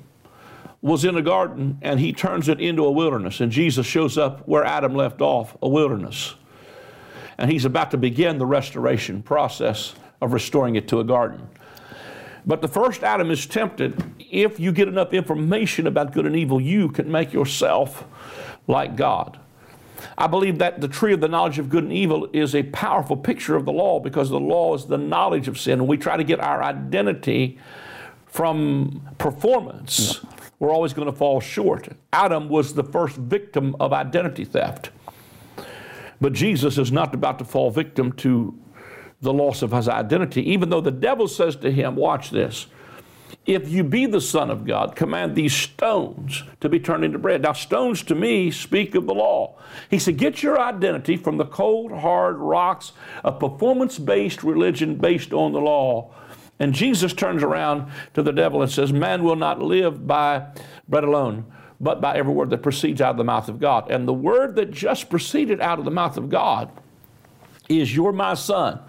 was 0.82 1.06
in 1.06 1.16
a 1.16 1.22
garden 1.22 1.78
and 1.82 2.00
he 2.00 2.12
turns 2.12 2.50
it 2.50 2.60
into 2.60 2.86
a 2.86 2.92
wilderness. 2.92 3.40
And 3.40 3.52
Jesus 3.52 3.86
shows 3.86 4.18
up 4.18 4.46
where 4.48 4.66
Adam 4.66 4.94
left 4.94 5.22
off, 5.22 5.56
a 5.62 5.70
wilderness. 5.70 6.36
And 7.38 7.50
he's 7.50 7.66
about 7.66 7.92
to 7.92 7.98
begin 7.98 8.38
the 8.38 8.46
restoration 8.46 9.24
process 9.24 9.96
of 10.22 10.34
restoring 10.34 10.76
it 10.76 10.88
to 10.90 11.00
a 11.00 11.04
garden. 11.04 11.48
But 12.46 12.62
the 12.62 12.68
first 12.68 13.04
Adam 13.04 13.32
is 13.32 13.46
tempted. 13.46 14.04
If 14.20 14.60
you 14.60 14.72
get 14.72 14.88
enough 14.88 15.14
information 15.14 15.88
about 15.88 16.14
good 16.14 16.26
and 16.26 16.36
evil, 16.36 16.60
you 16.60 16.90
can 16.90 17.12
make 17.12 17.34
yourself 17.34 18.04
like 18.68 18.96
God. 18.96 19.40
I 20.18 20.28
believe 20.28 20.58
that 20.60 20.82
the 20.82 20.88
tree 20.88 21.14
of 21.14 21.22
the 21.22 21.28
knowledge 21.28 21.60
of 21.60 21.70
good 21.70 21.84
and 21.84 21.94
evil 21.94 22.28
is 22.34 22.54
a 22.54 22.64
powerful 22.64 23.16
picture 23.16 23.56
of 23.56 23.66
the 23.66 23.72
law 23.72 24.00
because 24.00 24.30
the 24.30 24.40
law 24.40 24.76
is 24.76 24.86
the 24.86 24.98
knowledge 24.98 25.48
of 25.48 25.58
sin. 25.58 25.80
And 25.80 25.88
we 25.88 25.98
try 25.98 26.18
to 26.18 26.24
get 26.24 26.40
our 26.40 26.62
identity 26.62 27.58
from 28.26 29.08
performance. 29.18 30.20
We're 30.60 30.72
always 30.72 30.94
going 30.94 31.08
to 31.08 31.14
fall 31.14 31.40
short. 31.40 31.90
Adam 32.12 32.50
was 32.50 32.74
the 32.74 32.84
first 32.84 33.16
victim 33.18 33.76
of 33.80 33.94
identity 33.94 34.46
theft. 34.46 34.90
But 36.20 36.34
Jesus 36.34 36.78
is 36.78 36.92
not 36.92 37.14
about 37.14 37.40
to 37.40 37.46
fall 37.46 37.70
victim 37.70 38.12
to 38.14 38.58
the 39.24 39.34
loss 39.34 39.62
of 39.62 39.72
his 39.72 39.90
identity, 39.90 40.52
even 40.52 40.70
though 40.70 40.82
the 40.82 40.92
devil 40.92 41.28
says 41.28 41.56
to 41.58 41.72
him, 41.72 41.96
Watch 41.96 42.30
this. 42.30 42.68
If 43.46 43.68
you 43.70 43.84
be 43.84 44.06
the 44.06 44.22
Son 44.22 44.50
of 44.50 44.66
God, 44.66 44.96
command 44.96 45.36
these 45.36 45.54
stones 45.54 46.44
to 46.62 46.70
be 46.70 46.80
turned 46.80 47.04
into 47.04 47.20
bread. 47.20 47.42
Now, 47.42 47.52
stones 47.52 48.02
to 48.04 48.16
me 48.16 48.52
speak 48.52 48.96
of 48.96 49.06
the 49.06 49.14
law. 49.14 49.56
He 49.90 50.00
said, 50.00 50.18
Get 50.18 50.44
your 50.44 50.60
identity 50.60 51.18
from 51.18 51.38
the 51.38 51.46
cold, 51.46 51.92
hard 51.92 52.38
rocks 52.38 52.94
of 53.24 53.40
performance 53.40 54.00
based 54.00 54.44
religion 54.44 54.96
based 54.96 55.34
on 55.34 55.52
the 55.52 55.60
law. 55.60 56.14
And 56.60 56.74
Jesus 56.74 57.12
turns 57.12 57.44
around 57.44 57.92
to 58.14 58.24
the 58.24 58.32
devil 58.32 58.62
and 58.62 58.72
says, 58.72 58.94
Man 58.94 59.24
will 59.24 59.36
not 59.36 59.62
live 59.62 60.08
by 60.08 60.48
bread 60.88 61.04
alone, 61.04 61.46
but 61.82 62.00
by 62.00 62.16
every 62.16 62.32
word 62.32 62.50
that 62.52 62.62
proceeds 62.62 63.02
out 63.02 63.12
of 63.12 63.18
the 63.18 63.26
mouth 63.26 63.50
of 63.50 63.60
God. 63.60 63.92
And 63.92 64.08
the 64.08 64.14
word 64.14 64.56
that 64.56 64.72
just 64.72 65.10
proceeded 65.10 65.60
out 65.60 65.80
of 65.80 65.86
the 65.86 65.92
mouth 65.92 66.16
of 66.16 66.30
God 66.30 66.72
is, 67.68 67.94
You're 67.94 68.14
my 68.14 68.36
son 68.36 68.80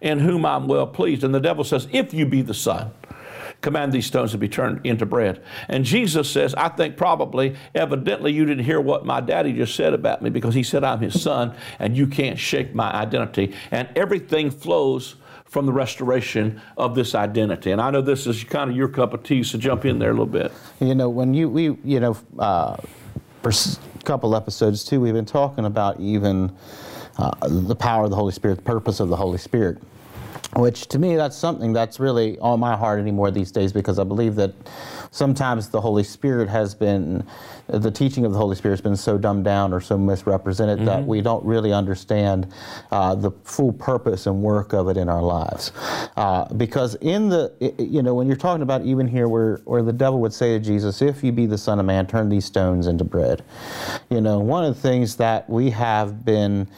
in 0.00 0.18
whom 0.18 0.44
I'm 0.44 0.66
well 0.68 0.86
pleased. 0.86 1.24
And 1.24 1.34
the 1.34 1.40
devil 1.40 1.64
says, 1.64 1.88
If 1.92 2.12
you 2.14 2.26
be 2.26 2.42
the 2.42 2.54
Son, 2.54 2.90
command 3.60 3.92
these 3.92 4.06
stones 4.06 4.32
to 4.32 4.38
be 4.38 4.48
turned 4.48 4.84
into 4.84 5.06
bread. 5.06 5.42
And 5.68 5.84
Jesus 5.84 6.30
says, 6.30 6.54
I 6.54 6.68
think 6.68 6.96
probably, 6.96 7.56
evidently, 7.74 8.32
you 8.32 8.44
didn't 8.44 8.64
hear 8.64 8.80
what 8.80 9.04
my 9.04 9.20
daddy 9.20 9.52
just 9.52 9.74
said 9.74 9.92
about 9.92 10.22
me 10.22 10.30
because 10.30 10.54
he 10.54 10.62
said 10.62 10.84
I'm 10.84 11.00
his 11.00 11.20
son 11.20 11.54
and 11.78 11.96
you 11.96 12.06
can't 12.06 12.38
shake 12.38 12.74
my 12.74 12.92
identity. 12.92 13.54
And 13.70 13.88
everything 13.96 14.50
flows 14.50 15.16
from 15.46 15.66
the 15.66 15.72
restoration 15.72 16.60
of 16.76 16.94
this 16.94 17.14
identity. 17.14 17.70
And 17.70 17.80
I 17.80 17.90
know 17.90 18.02
this 18.02 18.26
is 18.26 18.44
kind 18.44 18.70
of 18.70 18.76
your 18.76 18.88
cup 18.88 19.14
of 19.14 19.22
tea, 19.22 19.42
so 19.42 19.58
jump 19.58 19.84
in 19.84 19.98
there 19.98 20.10
a 20.10 20.12
little 20.12 20.26
bit. 20.26 20.52
You 20.80 20.94
know, 20.94 21.08
when 21.08 21.34
you, 21.34 21.48
we, 21.48 21.76
you 21.84 22.00
know, 22.00 22.16
uh, 22.38 22.76
for 23.42 23.50
a 23.50 24.02
couple 24.04 24.34
episodes 24.36 24.84
too, 24.84 25.00
we've 25.00 25.14
been 25.14 25.24
talking 25.24 25.64
about 25.64 25.98
even 26.00 26.54
uh, 27.18 27.32
the 27.48 27.76
power 27.76 28.04
of 28.04 28.10
the 28.10 28.16
Holy 28.16 28.32
Spirit, 28.32 28.56
the 28.56 28.62
purpose 28.62 29.00
of 29.00 29.08
the 29.08 29.16
Holy 29.16 29.38
Spirit 29.38 29.78
which 30.54 30.86
to 30.86 30.98
me 30.98 31.16
that's 31.16 31.36
something 31.36 31.72
that's 31.72 32.00
really 32.00 32.38
on 32.38 32.60
my 32.60 32.76
heart 32.76 32.98
anymore 32.98 33.30
these 33.30 33.50
days 33.50 33.72
because 33.72 33.98
I 33.98 34.04
believe 34.04 34.34
that 34.36 34.52
sometimes 35.16 35.68
the 35.70 35.80
Holy 35.80 36.04
Spirit 36.04 36.48
has 36.48 36.74
been 36.74 37.26
the 37.68 37.90
teaching 37.90 38.24
of 38.24 38.32
the 38.32 38.38
Holy 38.38 38.54
Spirit 38.54 38.74
has 38.74 38.80
been 38.80 38.96
so 38.96 39.18
dumbed 39.18 39.44
down 39.44 39.72
or 39.72 39.80
so 39.80 39.98
misrepresented 39.98 40.76
mm-hmm. 40.76 40.86
that 40.86 41.04
we 41.04 41.20
don't 41.20 41.44
really 41.44 41.72
understand 41.72 42.52
uh, 42.92 43.14
the 43.14 43.30
full 43.42 43.72
purpose 43.72 44.26
and 44.26 44.42
work 44.42 44.72
of 44.72 44.88
it 44.88 44.96
in 44.96 45.08
our 45.08 45.22
lives. 45.22 45.72
Uh, 46.16 46.44
because 46.54 46.94
in 46.96 47.28
the, 47.28 47.52
you 47.78 48.02
know, 48.02 48.14
when 48.14 48.26
you're 48.26 48.36
talking 48.36 48.62
about 48.62 48.82
even 48.82 49.08
here 49.08 49.28
where, 49.28 49.56
where 49.64 49.82
the 49.82 49.92
devil 49.92 50.20
would 50.20 50.32
say 50.32 50.58
to 50.58 50.64
Jesus, 50.64 51.02
if 51.02 51.24
you 51.24 51.32
be 51.32 51.46
the 51.46 51.58
Son 51.58 51.80
of 51.80 51.86
Man, 51.86 52.06
turn 52.06 52.28
these 52.28 52.44
stones 52.44 52.86
into 52.86 53.04
bread. 53.04 53.42
You 54.10 54.20
know, 54.20 54.38
one 54.38 54.64
of 54.64 54.74
the 54.74 54.80
things 54.80 55.16
that 55.16 55.48
we 55.48 55.70
have 55.70 56.24
been 56.24 56.68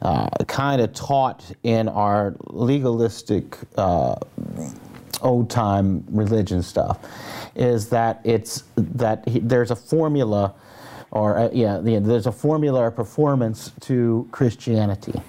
uh, 0.00 0.28
kind 0.46 0.80
of 0.80 0.94
taught 0.94 1.44
in 1.62 1.88
our 1.88 2.34
legalistic 2.46 3.58
uh, 3.76 4.14
old 5.20 5.50
time 5.50 6.04
religion 6.08 6.62
stuff 6.62 6.98
is 7.58 7.88
that 7.90 8.20
it's 8.24 8.64
that 8.76 9.28
he, 9.28 9.40
there's 9.40 9.70
a 9.70 9.76
formula 9.76 10.54
or 11.10 11.38
uh, 11.38 11.50
yeah, 11.52 11.80
there's 11.82 12.26
a 12.26 12.32
formula 12.32 12.80
or 12.80 12.90
performance 12.90 13.72
to 13.80 14.28
Christianity. 14.30 15.20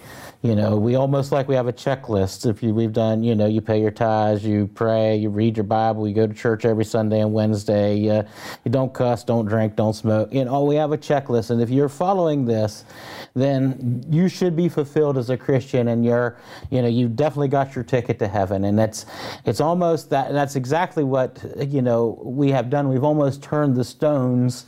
You 0.41 0.55
know, 0.55 0.77
we 0.77 0.95
almost 0.95 1.33
like 1.33 1.49
we 1.49 1.55
have 1.55 1.67
a 1.67 1.73
checklist. 1.73 2.49
If 2.49 2.63
you, 2.63 2.73
we've 2.73 2.93
done, 2.93 3.23
you 3.23 3.35
know, 3.35 3.45
you 3.45 3.59
pay 3.59 3.81
your 3.81 3.91
tithes, 3.91 4.45
you 4.45 4.67
pray, 4.67 5.17
you 5.17 5.29
read 5.29 5.57
your 5.57 5.65
Bible, 5.65 6.07
you 6.07 6.15
go 6.15 6.27
to 6.27 6.33
church 6.33 6.63
every 6.63 6.85
Sunday 6.85 7.19
and 7.19 7.33
Wednesday, 7.33 7.97
you, 7.97 8.23
you 8.63 8.71
don't 8.71 8.93
cuss, 8.93 9.25
don't 9.25 9.47
drink, 9.47 9.75
don't 9.75 9.95
smoke. 9.95 10.33
You 10.33 10.45
know, 10.45 10.63
we 10.63 10.75
have 10.77 10.93
a 10.93 10.97
checklist. 10.97 11.49
And 11.49 11.61
if 11.61 11.69
you're 11.69 11.89
following 11.89 12.45
this, 12.45 12.85
then 13.33 14.01
you 14.09 14.29
should 14.29 14.55
be 14.55 14.69
fulfilled 14.69 15.17
as 15.17 15.29
a 15.29 15.35
Christian 15.35 15.89
and 15.89 16.05
you're, 16.05 16.37
you 16.69 16.81
know, 16.81 16.87
you've 16.87 17.17
definitely 17.17 17.49
got 17.49 17.75
your 17.75 17.83
ticket 17.83 18.17
to 18.19 18.27
heaven. 18.29 18.63
And 18.63 18.79
that's, 18.79 19.07
it's 19.43 19.59
almost 19.59 20.09
that, 20.11 20.27
and 20.27 20.37
that's 20.37 20.55
exactly 20.55 21.03
what, 21.03 21.43
you 21.67 21.81
know, 21.81 22.17
we 22.23 22.49
have 22.51 22.69
done. 22.69 22.87
We've 22.87 23.03
almost 23.03 23.43
turned 23.43 23.75
the 23.75 23.83
stones 23.83 24.67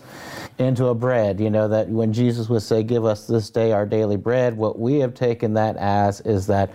into 0.57 0.87
a 0.87 0.95
bread, 0.95 1.39
you 1.39 1.49
know, 1.49 1.69
that 1.69 1.87
when 1.87 2.11
Jesus 2.11 2.49
would 2.49 2.61
say, 2.61 2.83
Give 2.83 3.05
us 3.05 3.25
this 3.25 3.49
day 3.49 3.71
our 3.71 3.85
daily 3.85 4.17
bread, 4.17 4.57
what 4.57 4.77
we 4.77 4.99
have 4.99 5.13
taken 5.13 5.53
that 5.53 5.60
as 5.77 6.21
is 6.21 6.47
that 6.47 6.71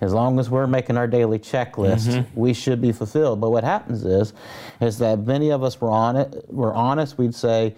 as 0.00 0.12
long 0.12 0.38
as 0.38 0.50
we're 0.50 0.66
making 0.66 0.96
our 0.96 1.06
daily 1.06 1.38
checklist, 1.38 2.08
mm-hmm. 2.08 2.40
we 2.40 2.52
should 2.52 2.80
be 2.80 2.92
fulfilled. 2.92 3.40
But 3.40 3.50
what 3.50 3.64
happens 3.64 4.04
is, 4.04 4.32
is 4.80 4.98
that 4.98 5.20
many 5.20 5.50
of 5.50 5.62
us 5.62 5.80
were 5.80 5.90
on 5.90 6.16
it, 6.16 6.44
we're 6.48 6.74
honest, 6.74 7.18
we'd 7.18 7.34
say, 7.34 7.74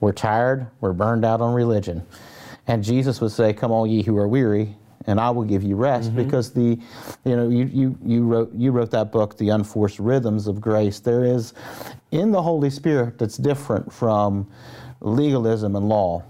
We're 0.00 0.12
tired, 0.12 0.66
we're 0.80 0.92
burned 0.92 1.24
out 1.24 1.40
on 1.40 1.54
religion. 1.54 2.06
And 2.66 2.82
Jesus 2.82 3.20
would 3.20 3.32
say, 3.32 3.52
Come 3.52 3.70
all 3.70 3.86
ye 3.86 4.02
who 4.02 4.16
are 4.16 4.28
weary, 4.28 4.76
and 5.06 5.20
I 5.20 5.30
will 5.30 5.44
give 5.44 5.62
you 5.62 5.76
rest 5.76 6.08
mm-hmm. 6.08 6.22
because 6.24 6.52
the 6.52 6.78
you 7.24 7.36
know 7.36 7.48
you, 7.48 7.70
you 7.72 7.98
you 8.04 8.24
wrote 8.24 8.52
you 8.54 8.70
wrote 8.70 8.90
that 8.92 9.12
book 9.12 9.36
the 9.36 9.50
unforced 9.50 9.98
rhythms 9.98 10.46
of 10.46 10.60
grace 10.60 10.98
there 11.00 11.24
is 11.24 11.52
in 12.10 12.30
the 12.30 12.40
Holy 12.40 12.70
Spirit 12.70 13.18
that's 13.18 13.36
different 13.36 13.92
from 13.92 14.50
legalism 15.00 15.76
and 15.76 15.88
law 15.88 16.22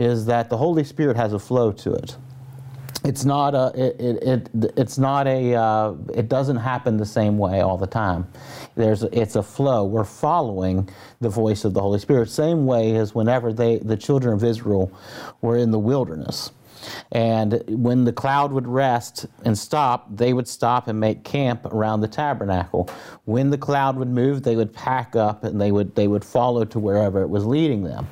is 0.00 0.24
that 0.26 0.48
the 0.48 0.56
Holy 0.56 0.82
Spirit 0.82 1.16
has 1.16 1.34
a 1.34 1.38
flow 1.38 1.70
to 1.70 1.92
it. 1.92 2.16
It's 3.02 3.24
not 3.24 3.54
a, 3.54 3.72
it, 3.74 4.00
it, 4.00 4.50
it 4.54 4.72
it's 4.76 4.98
not 4.98 5.26
a, 5.26 5.54
uh, 5.54 5.94
it 6.14 6.28
doesn't 6.28 6.58
happen 6.58 6.96
the 6.98 7.06
same 7.06 7.38
way 7.38 7.60
all 7.60 7.78
the 7.78 7.86
time. 7.86 8.26
There's, 8.74 9.02
it's 9.04 9.36
a 9.36 9.42
flow. 9.42 9.84
We're 9.84 10.04
following 10.04 10.88
the 11.20 11.30
voice 11.30 11.64
of 11.64 11.72
the 11.74 11.80
Holy 11.80 11.98
Spirit, 11.98 12.28
same 12.28 12.66
way 12.66 12.96
as 12.96 13.14
whenever 13.14 13.52
they, 13.52 13.78
the 13.78 13.96
children 13.96 14.34
of 14.34 14.44
Israel 14.44 14.92
were 15.40 15.56
in 15.56 15.70
the 15.70 15.78
wilderness 15.78 16.52
and 17.12 17.62
when 17.68 18.04
the 18.04 18.12
cloud 18.12 18.52
would 18.52 18.66
rest 18.66 19.26
and 19.44 19.56
stop, 19.56 20.06
they 20.14 20.32
would 20.32 20.48
stop 20.48 20.88
and 20.88 20.98
make 20.98 21.24
camp 21.24 21.66
around 21.66 22.00
the 22.00 22.08
tabernacle. 22.08 22.88
When 23.24 23.50
the 23.50 23.58
cloud 23.58 23.96
would 23.96 24.08
move, 24.08 24.42
they 24.42 24.56
would 24.56 24.72
pack 24.72 25.16
up 25.16 25.44
and 25.44 25.60
they 25.60 25.72
would 25.72 25.94
they 25.94 26.08
would 26.08 26.24
follow 26.24 26.64
to 26.64 26.78
wherever 26.78 27.22
it 27.22 27.28
was 27.28 27.46
leading 27.46 27.84
them. 27.84 28.06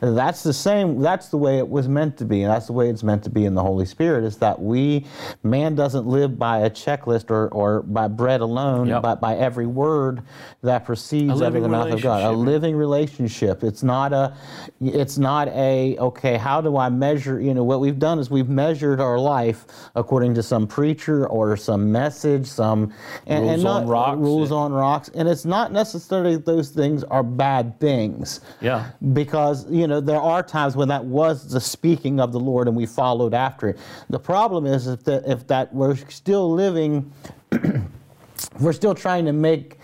And 0.00 0.16
that's 0.16 0.42
the 0.42 0.52
same. 0.52 1.00
That's 1.00 1.28
the 1.28 1.38
way 1.38 1.58
it 1.58 1.68
was 1.68 1.88
meant 1.88 2.16
to 2.18 2.24
be, 2.24 2.42
and 2.42 2.52
that's 2.52 2.66
the 2.66 2.72
way 2.72 2.88
it's 2.88 3.02
meant 3.02 3.22
to 3.24 3.30
be 3.30 3.44
in 3.44 3.54
the 3.54 3.62
Holy 3.62 3.86
Spirit. 3.86 4.24
Is 4.24 4.38
that 4.38 4.60
we 4.60 5.06
man 5.42 5.74
doesn't 5.74 6.06
live 6.06 6.38
by 6.38 6.60
a 6.60 6.70
checklist 6.70 7.30
or, 7.30 7.48
or 7.48 7.82
by 7.82 8.08
bread 8.08 8.40
alone, 8.40 8.88
yep. 8.88 9.02
but 9.02 9.20
by 9.20 9.36
every 9.36 9.66
word 9.66 10.22
that 10.62 10.84
proceeds 10.84 11.42
out 11.42 11.54
of 11.54 11.62
the 11.62 11.68
mouth 11.68 11.92
of 11.92 12.02
God. 12.02 12.22
A 12.22 12.30
living 12.30 12.76
relationship. 12.76 13.62
It's 13.64 13.82
not 13.82 14.12
a. 14.12 14.36
It's 14.80 15.18
not 15.18 15.48
a 15.48 15.96
okay. 15.98 16.36
How 16.36 16.60
do 16.60 16.76
I 16.76 16.88
measure? 16.88 17.40
You 17.40 17.54
know 17.54 17.64
what 17.64 17.80
we've 17.80 17.98
done 17.98 18.11
done 18.12 18.18
is 18.18 18.30
we've 18.30 18.48
measured 18.48 19.00
our 19.00 19.18
life 19.18 19.64
according 19.94 20.34
to 20.34 20.42
some 20.42 20.66
preacher 20.66 21.26
or 21.26 21.56
some 21.56 21.90
message, 21.90 22.46
some 22.46 22.92
and, 23.26 23.44
rules 23.44 23.54
and 23.54 23.62
not, 23.62 23.82
on 23.82 23.88
rocks. 23.88 24.18
Rules 24.18 24.50
yeah. 24.50 24.56
on 24.56 24.72
rocks, 24.72 25.10
and 25.14 25.28
it's 25.28 25.44
not 25.44 25.72
necessarily 25.72 26.36
those 26.36 26.70
things 26.70 27.04
are 27.04 27.22
bad 27.22 27.80
things. 27.80 28.40
Yeah. 28.60 28.90
Because 29.12 29.70
you 29.70 29.86
know 29.86 30.00
there 30.00 30.20
are 30.20 30.42
times 30.42 30.76
when 30.76 30.88
that 30.88 31.04
was 31.04 31.50
the 31.50 31.60
speaking 31.60 32.20
of 32.20 32.32
the 32.32 32.40
Lord, 32.40 32.68
and 32.68 32.76
we 32.76 32.86
followed 32.86 33.34
after 33.34 33.68
it. 33.70 33.78
The 34.10 34.20
problem 34.20 34.66
is 34.66 34.86
if 34.86 35.04
that 35.04 35.24
if 35.26 35.46
that 35.46 35.74
we're 35.74 35.96
still 35.96 36.52
living, 36.52 37.10
we're 38.60 38.72
still 38.72 38.94
trying 38.94 39.24
to 39.24 39.32
make 39.32 39.78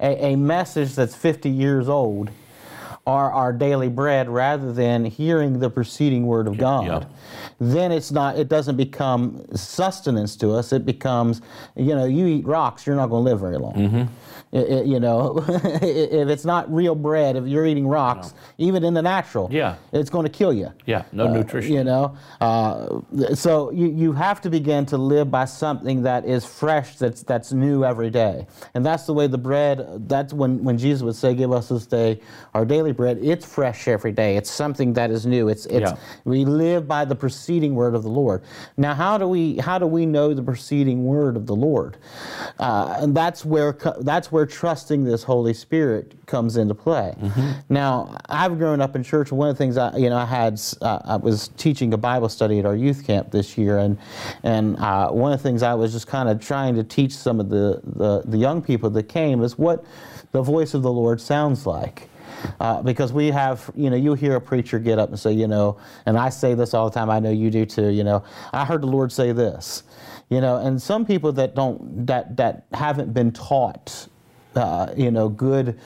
a, 0.00 0.32
a 0.32 0.36
message 0.36 0.94
that's 0.94 1.14
50 1.14 1.48
years 1.48 1.88
old 1.88 2.30
are 3.10 3.32
our 3.32 3.52
daily 3.52 3.88
bread 3.88 4.28
rather 4.28 4.72
than 4.72 5.04
hearing 5.04 5.58
the 5.58 5.68
preceding 5.68 6.26
word 6.26 6.46
of 6.46 6.56
God. 6.56 6.86
Yeah. 6.86 7.04
Then 7.58 7.90
it's 7.90 8.12
not 8.12 8.38
it 8.38 8.48
doesn't 8.48 8.76
become 8.76 9.44
sustenance 9.54 10.36
to 10.36 10.52
us. 10.52 10.72
It 10.72 10.86
becomes, 10.86 11.42
you 11.76 11.94
know, 11.94 12.04
you 12.04 12.26
eat 12.26 12.46
rocks, 12.46 12.86
you're 12.86 12.96
not 12.96 13.08
going 13.08 13.24
to 13.24 13.30
live 13.30 13.40
very 13.40 13.58
long. 13.58 13.74
Mm-hmm. 13.74 14.02
It, 14.52 14.68
it, 14.68 14.86
you 14.86 14.98
know, 14.98 15.44
if 15.48 16.28
it's 16.28 16.44
not 16.44 16.72
real 16.72 16.96
bread, 16.96 17.36
if 17.36 17.46
you're 17.46 17.66
eating 17.66 17.86
rocks, 17.86 18.32
no. 18.32 18.66
even 18.66 18.82
in 18.82 18.94
the 18.94 19.02
natural, 19.02 19.48
yeah, 19.52 19.76
it's 19.92 20.10
going 20.10 20.24
to 20.24 20.30
kill 20.30 20.52
you. 20.52 20.72
Yeah, 20.86 21.04
no 21.12 21.26
uh, 21.26 21.32
nutrition. 21.32 21.72
You 21.72 21.84
know, 21.84 22.16
uh, 22.40 23.00
so 23.34 23.70
you, 23.70 23.90
you 23.90 24.12
have 24.12 24.40
to 24.40 24.50
begin 24.50 24.86
to 24.86 24.96
live 24.96 25.30
by 25.30 25.44
something 25.44 26.02
that 26.02 26.24
is 26.24 26.44
fresh, 26.44 26.96
that's 26.96 27.22
that's 27.22 27.52
new 27.52 27.84
every 27.84 28.10
day, 28.10 28.48
and 28.74 28.84
that's 28.84 29.06
the 29.06 29.14
way 29.14 29.28
the 29.28 29.38
bread. 29.38 30.08
That's 30.08 30.32
when 30.32 30.64
when 30.64 30.76
Jesus 30.78 31.02
would 31.02 31.14
say, 31.14 31.32
"Give 31.32 31.52
us 31.52 31.68
this 31.68 31.86
day 31.86 32.20
our 32.52 32.64
daily 32.64 32.92
bread." 33.00 33.18
It's 33.32 33.44
fresh 33.44 33.88
every 33.88 34.12
day. 34.12 34.36
It's 34.36 34.50
something 34.50 34.92
that 34.98 35.10
is 35.10 35.22
new. 35.34 35.48
It's 35.48 35.66
it's 35.66 35.90
yeah. 35.90 35.96
we 36.24 36.44
live 36.44 36.82
by 36.86 37.02
the 37.04 37.16
preceding 37.24 37.74
word 37.74 37.94
of 37.94 38.02
the 38.02 38.14
Lord. 38.22 38.42
Now, 38.76 38.94
how 38.94 39.18
do 39.18 39.26
we 39.26 39.44
how 39.68 39.78
do 39.78 39.86
we 39.86 40.04
know 40.06 40.34
the 40.34 40.46
preceding 40.52 41.04
word 41.04 41.34
of 41.36 41.44
the 41.46 41.56
Lord? 41.56 41.96
Uh, 42.58 42.98
and 43.00 43.16
that's 43.20 43.44
where 43.44 43.72
that's 44.00 44.30
where 44.30 44.46
trusting 44.46 45.04
this 45.04 45.22
Holy 45.22 45.54
Spirit 45.54 46.14
comes 46.26 46.56
into 46.56 46.74
play. 46.74 47.14
Mm-hmm. 47.20 47.50
Now, 47.68 48.16
I've 48.28 48.58
grown 48.58 48.80
up 48.80 48.94
in 48.96 49.02
church, 49.02 49.30
and 49.30 49.38
one 49.38 49.48
of 49.48 49.56
the 49.56 49.58
things 49.58 49.76
I, 49.76 49.96
you 49.96 50.08
know, 50.10 50.16
I 50.16 50.24
had, 50.24 50.60
uh, 50.80 51.00
I 51.04 51.16
was 51.16 51.48
teaching 51.56 51.92
a 51.92 51.98
Bible 51.98 52.28
study 52.28 52.58
at 52.58 52.66
our 52.66 52.76
youth 52.76 53.06
camp 53.06 53.30
this 53.30 53.58
year, 53.58 53.78
and 53.78 53.98
and 54.42 54.76
uh, 54.76 55.10
one 55.10 55.32
of 55.32 55.38
the 55.38 55.42
things 55.42 55.62
I 55.62 55.74
was 55.74 55.92
just 55.92 56.06
kind 56.06 56.28
of 56.28 56.40
trying 56.40 56.74
to 56.76 56.84
teach 56.84 57.12
some 57.12 57.40
of 57.40 57.48
the, 57.48 57.80
the, 57.84 58.22
the 58.24 58.38
young 58.38 58.62
people 58.62 58.90
that 58.90 59.04
came 59.04 59.42
is 59.42 59.58
what 59.58 59.84
the 60.32 60.42
voice 60.42 60.74
of 60.74 60.82
the 60.82 60.92
Lord 60.92 61.20
sounds 61.20 61.66
like. 61.66 62.09
Uh, 62.60 62.82
because 62.82 63.12
we 63.12 63.28
have, 63.28 63.70
you 63.74 63.90
know, 63.90 63.96
you 63.96 64.14
hear 64.14 64.36
a 64.36 64.40
preacher 64.40 64.78
get 64.78 64.98
up 64.98 65.08
and 65.08 65.18
say, 65.18 65.32
you 65.32 65.46
know, 65.46 65.78
and 66.06 66.18
I 66.18 66.28
say 66.28 66.54
this 66.54 66.74
all 66.74 66.88
the 66.88 66.94
time, 66.94 67.10
I 67.10 67.20
know 67.20 67.30
you 67.30 67.50
do 67.50 67.66
too, 67.66 67.88
you 67.88 68.04
know, 68.04 68.24
I 68.52 68.64
heard 68.64 68.82
the 68.82 68.86
Lord 68.86 69.12
say 69.12 69.32
this, 69.32 69.82
you 70.28 70.40
know, 70.40 70.56
and 70.56 70.80
some 70.80 71.04
people 71.04 71.32
that 71.32 71.54
don't, 71.54 72.06
that, 72.06 72.36
that 72.36 72.66
haven't 72.72 73.12
been 73.12 73.32
taught 73.32 74.08
uh, 74.56 74.92
you 74.96 75.10
know, 75.10 75.28
good, 75.28 75.78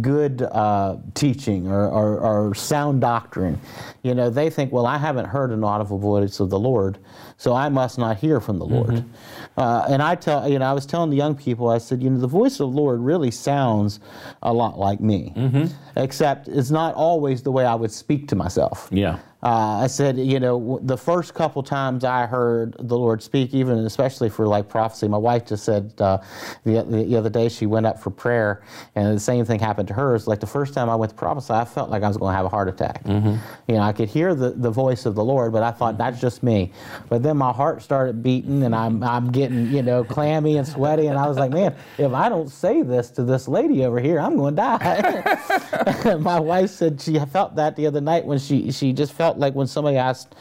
good 0.00 0.42
uh, 0.42 0.96
teaching 1.14 1.66
or, 1.66 1.88
or, 1.88 2.20
or, 2.20 2.54
sound 2.54 3.00
doctrine. 3.00 3.60
You 4.02 4.14
know, 4.14 4.30
they 4.30 4.48
think, 4.48 4.72
well, 4.72 4.86
I 4.86 4.96
haven't 4.96 5.24
heard 5.26 5.50
an 5.50 5.64
audible 5.64 5.98
voice 5.98 6.38
of 6.38 6.50
the 6.50 6.58
Lord, 6.58 6.98
so 7.38 7.52
I 7.54 7.68
must 7.68 7.98
not 7.98 8.16
hear 8.16 8.40
from 8.40 8.58
the 8.58 8.64
Lord. 8.64 8.94
Mm-hmm. 8.96 9.60
Uh, 9.60 9.86
and 9.88 10.02
I 10.02 10.14
tell, 10.14 10.48
you 10.48 10.58
know, 10.58 10.66
I 10.66 10.72
was 10.72 10.86
telling 10.86 11.10
the 11.10 11.16
young 11.16 11.34
people, 11.34 11.68
I 11.68 11.78
said, 11.78 12.02
you 12.02 12.10
know, 12.10 12.18
the 12.18 12.26
voice 12.26 12.54
of 12.54 12.70
the 12.72 12.76
Lord 12.76 13.00
really 13.00 13.30
sounds 13.30 14.00
a 14.42 14.52
lot 14.52 14.78
like 14.78 15.00
me, 15.00 15.32
mm-hmm. 15.36 15.66
except 15.96 16.48
it's 16.48 16.70
not 16.70 16.94
always 16.94 17.42
the 17.42 17.52
way 17.52 17.64
I 17.64 17.74
would 17.74 17.92
speak 17.92 18.28
to 18.28 18.36
myself. 18.36 18.88
Yeah. 18.90 19.18
uh, 19.46 19.82
I 19.84 19.86
said, 19.86 20.18
you 20.18 20.40
know, 20.40 20.80
the 20.82 20.96
first 20.96 21.34
couple 21.34 21.62
times 21.62 22.04
I 22.04 22.26
heard 22.26 22.74
the 22.80 22.98
Lord 22.98 23.22
speak, 23.22 23.54
even 23.54 23.78
especially 23.78 24.28
for 24.28 24.46
like 24.48 24.68
prophecy, 24.68 25.06
my 25.06 25.18
wife 25.18 25.46
just 25.46 25.64
said 25.64 25.92
uh, 25.98 26.18
the, 26.64 26.82
the, 26.82 27.04
the 27.04 27.16
other 27.16 27.30
day 27.30 27.48
she 27.48 27.64
went 27.64 27.86
up 27.86 28.00
for 28.00 28.10
prayer, 28.10 28.62
and 28.96 29.14
the 29.14 29.20
same 29.20 29.44
thing 29.44 29.60
happened 29.60 29.86
to 29.88 29.94
her. 29.94 30.16
It's 30.16 30.26
like 30.26 30.40
the 30.40 30.48
first 30.48 30.74
time 30.74 30.90
I 30.90 30.96
went 30.96 31.10
to 31.10 31.16
prophesy, 31.16 31.52
I 31.52 31.64
felt 31.64 31.90
like 31.90 32.02
I 32.02 32.08
was 32.08 32.16
going 32.16 32.32
to 32.32 32.36
have 32.36 32.46
a 32.46 32.48
heart 32.48 32.68
attack. 32.68 33.02
You 33.68 33.74
know, 33.74 33.82
I 33.82 33.92
could 33.92 34.08
hear 34.08 34.34
the, 34.34 34.50
the 34.50 34.70
voice 34.70 35.06
of 35.06 35.14
the 35.14 35.24
Lord, 35.24 35.52
but 35.52 35.62
I 35.62 35.70
thought 35.70 35.96
that's 35.96 36.20
just 36.20 36.42
me. 36.42 36.72
But 37.08 37.22
then 37.26 37.36
my 37.36 37.52
heart 37.52 37.82
started 37.82 38.22
beating, 38.22 38.62
and 38.62 38.74
I'm 38.74 39.02
I'm 39.02 39.32
getting 39.32 39.66
you 39.72 39.82
know 39.82 40.04
clammy 40.04 40.56
and 40.56 40.66
sweaty, 40.66 41.08
and 41.08 41.18
I 41.18 41.26
was 41.26 41.36
like, 41.36 41.50
man, 41.50 41.74
if 41.98 42.12
I 42.12 42.28
don't 42.28 42.48
say 42.48 42.82
this 42.82 43.10
to 43.12 43.24
this 43.24 43.48
lady 43.48 43.84
over 43.84 43.98
here, 43.98 44.20
I'm 44.20 44.36
going 44.36 44.54
to 44.56 44.62
die. 44.62 46.16
my 46.20 46.38
wife 46.40 46.70
said 46.70 47.00
she 47.00 47.18
felt 47.18 47.56
that 47.56 47.76
the 47.76 47.86
other 47.86 48.00
night 48.00 48.24
when 48.24 48.38
she 48.38 48.70
she 48.70 48.92
just 48.92 49.12
felt 49.12 49.38
like 49.38 49.54
when 49.54 49.66
somebody 49.66 49.96
asked 49.96 50.34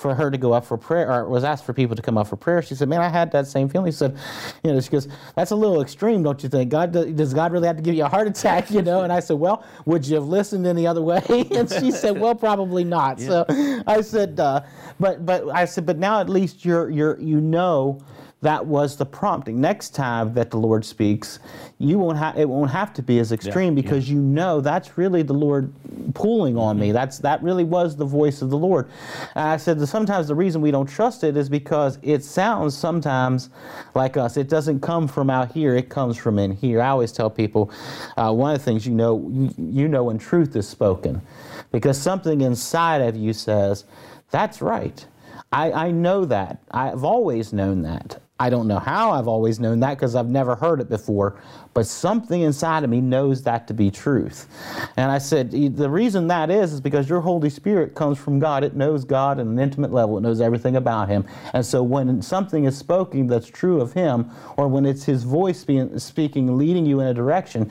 for 0.00 0.14
her 0.14 0.30
to 0.30 0.38
go 0.38 0.52
up 0.52 0.64
for 0.64 0.76
prayer 0.76 1.12
or 1.12 1.28
was 1.28 1.44
asked 1.44 1.64
for 1.64 1.72
people 1.72 1.94
to 1.94 2.02
come 2.02 2.16
up 2.16 2.26
for 2.26 2.36
prayer 2.36 2.62
she 2.62 2.74
said 2.74 2.88
man 2.88 3.00
i 3.00 3.08
had 3.08 3.30
that 3.32 3.46
same 3.46 3.68
feeling. 3.68 3.92
She 3.92 3.96
said 3.96 4.16
you 4.64 4.72
know 4.72 4.80
she 4.80 4.88
goes 4.90 5.08
that's 5.34 5.50
a 5.50 5.56
little 5.56 5.82
extreme 5.82 6.22
don't 6.22 6.42
you 6.42 6.48
think? 6.48 6.70
God 6.70 6.92
does, 6.92 7.06
does 7.12 7.34
god 7.34 7.52
really 7.52 7.66
have 7.66 7.76
to 7.76 7.82
give 7.82 7.94
you 7.94 8.04
a 8.04 8.08
heart 8.08 8.26
attack 8.26 8.70
you 8.70 8.82
know? 8.82 9.02
And 9.02 9.12
i 9.12 9.20
said 9.20 9.36
well 9.36 9.64
would 9.84 10.06
you 10.06 10.14
have 10.16 10.26
listened 10.26 10.66
any 10.66 10.86
other 10.86 11.02
way? 11.02 11.20
And 11.50 11.70
she 11.70 11.90
said 11.90 12.18
well 12.18 12.34
probably 12.34 12.84
not. 12.84 13.20
So 13.20 13.44
i 13.86 14.00
said 14.00 14.40
uh, 14.40 14.62
but 14.98 15.26
but 15.26 15.48
i 15.50 15.64
said 15.64 15.84
but 15.86 15.98
now 15.98 16.20
at 16.20 16.28
least 16.28 16.64
you're 16.64 16.88
you're 16.90 17.20
you 17.20 17.40
know 17.40 18.00
that 18.42 18.64
was 18.64 18.96
the 18.96 19.04
prompting. 19.04 19.60
Next 19.60 19.94
time 19.94 20.32
that 20.34 20.50
the 20.50 20.56
Lord 20.56 20.84
speaks, 20.84 21.40
you 21.78 21.98
won't 21.98 22.16
have 22.16 22.38
it 22.38 22.48
won't 22.48 22.70
have 22.70 22.92
to 22.94 23.02
be 23.02 23.18
as 23.18 23.32
extreme 23.32 23.74
because 23.74 24.10
you 24.10 24.18
know 24.18 24.62
that's 24.62 24.96
really 24.96 25.22
the 25.22 25.34
Lord 25.34 25.72
pulling 26.14 26.56
on 26.56 26.78
me. 26.78 26.90
That's 26.92 27.18
that 27.18 27.42
really 27.42 27.64
was 27.64 27.96
the 27.96 28.06
voice 28.06 28.40
of 28.40 28.48
the 28.48 28.56
Lord. 28.56 28.88
And 29.34 29.46
I 29.46 29.58
said 29.58 29.78
that 29.78 29.88
sometimes 29.88 30.28
the 30.28 30.34
reason 30.34 30.62
we 30.62 30.70
don't 30.70 30.88
trust 30.88 31.22
it 31.22 31.36
is 31.36 31.50
because 31.50 31.98
it 32.02 32.24
sounds 32.24 32.76
sometimes 32.76 33.50
like 33.94 34.16
us. 34.16 34.38
It 34.38 34.48
doesn't 34.48 34.80
come 34.80 35.06
from 35.06 35.28
out 35.28 35.52
here. 35.52 35.76
It 35.76 35.90
comes 35.90 36.16
from 36.16 36.38
in 36.38 36.52
here. 36.52 36.80
I 36.80 36.88
always 36.88 37.12
tell 37.12 37.28
people 37.28 37.70
uh, 38.16 38.32
one 38.32 38.54
of 38.54 38.58
the 38.58 38.64
things 38.64 38.86
you 38.86 38.94
know 38.94 39.28
you, 39.30 39.54
you 39.58 39.88
know 39.88 40.04
when 40.04 40.18
truth 40.18 40.56
is 40.56 40.66
spoken 40.66 41.20
because 41.72 42.00
something 42.00 42.40
inside 42.40 43.02
of 43.02 43.16
you 43.16 43.34
says 43.34 43.84
that's 44.30 44.62
right. 44.62 45.06
I, 45.52 45.72
I 45.72 45.90
know 45.90 46.24
that. 46.26 46.62
I've 46.70 47.04
always 47.04 47.52
known 47.52 47.82
that. 47.82 48.20
I 48.40 48.48
don't 48.48 48.66
know 48.66 48.78
how 48.78 49.10
I've 49.10 49.28
always 49.28 49.60
known 49.60 49.80
that 49.80 49.96
because 49.96 50.14
I've 50.14 50.30
never 50.30 50.56
heard 50.56 50.80
it 50.80 50.88
before, 50.88 51.38
but 51.74 51.86
something 51.86 52.40
inside 52.40 52.84
of 52.84 52.88
me 52.88 53.02
knows 53.02 53.42
that 53.42 53.68
to 53.68 53.74
be 53.74 53.90
truth. 53.90 54.48
And 54.96 55.10
I 55.10 55.18
said, 55.18 55.50
the 55.50 55.90
reason 55.90 56.26
that 56.28 56.50
is, 56.50 56.72
is 56.72 56.80
because 56.80 57.06
your 57.06 57.20
Holy 57.20 57.50
Spirit 57.50 57.94
comes 57.94 58.16
from 58.16 58.38
God. 58.38 58.64
It 58.64 58.74
knows 58.74 59.04
God 59.04 59.38
at 59.38 59.44
an 59.44 59.58
intimate 59.58 59.92
level, 59.92 60.16
it 60.16 60.22
knows 60.22 60.40
everything 60.40 60.76
about 60.76 61.10
Him. 61.10 61.26
And 61.52 61.64
so 61.64 61.82
when 61.82 62.22
something 62.22 62.64
is 62.64 62.78
spoken 62.78 63.26
that's 63.26 63.46
true 63.46 63.78
of 63.78 63.92
Him, 63.92 64.30
or 64.56 64.68
when 64.68 64.86
it's 64.86 65.04
His 65.04 65.22
voice 65.22 65.62
being, 65.62 65.98
speaking, 65.98 66.56
leading 66.56 66.86
you 66.86 67.00
in 67.00 67.08
a 67.08 67.14
direction, 67.14 67.70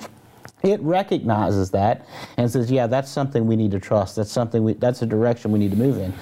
it 0.61 0.79
recognizes 0.81 1.71
that 1.71 2.05
and 2.37 2.51
says, 2.51 2.69
"Yeah, 2.69 2.85
that's 2.85 3.09
something 3.09 3.47
we 3.47 3.55
need 3.55 3.71
to 3.71 3.79
trust. 3.79 4.17
That's 4.17 4.31
something 4.31 4.61
we, 4.61 4.73
that's 4.73 5.01
a 5.01 5.05
direction 5.05 5.51
we 5.51 5.59
need 5.59 5.71
to 5.71 5.77
move 5.77 5.97
in." 5.97 6.13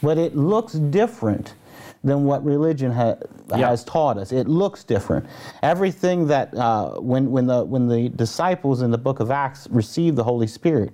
But 0.00 0.16
it 0.16 0.36
looks 0.36 0.74
different 0.74 1.54
than 2.02 2.24
what 2.24 2.42
religion 2.44 2.90
ha- 2.92 3.16
Yeah. 3.50 3.68
has 3.68 3.84
taught 3.84 4.16
us. 4.16 4.32
It 4.32 4.48
looks 4.48 4.84
different. 4.84 5.26
Everything 5.62 6.26
that 6.28 6.54
uh, 6.56 6.92
when 7.00 7.30
when 7.30 7.46
the 7.46 7.64
when 7.64 7.88
the 7.88 8.08
disciples 8.08 8.80
in 8.82 8.90
the 8.90 8.98
book 8.98 9.20
of 9.20 9.30
Acts 9.30 9.68
received 9.70 10.16
the 10.16 10.24
Holy 10.24 10.46
Spirit, 10.46 10.92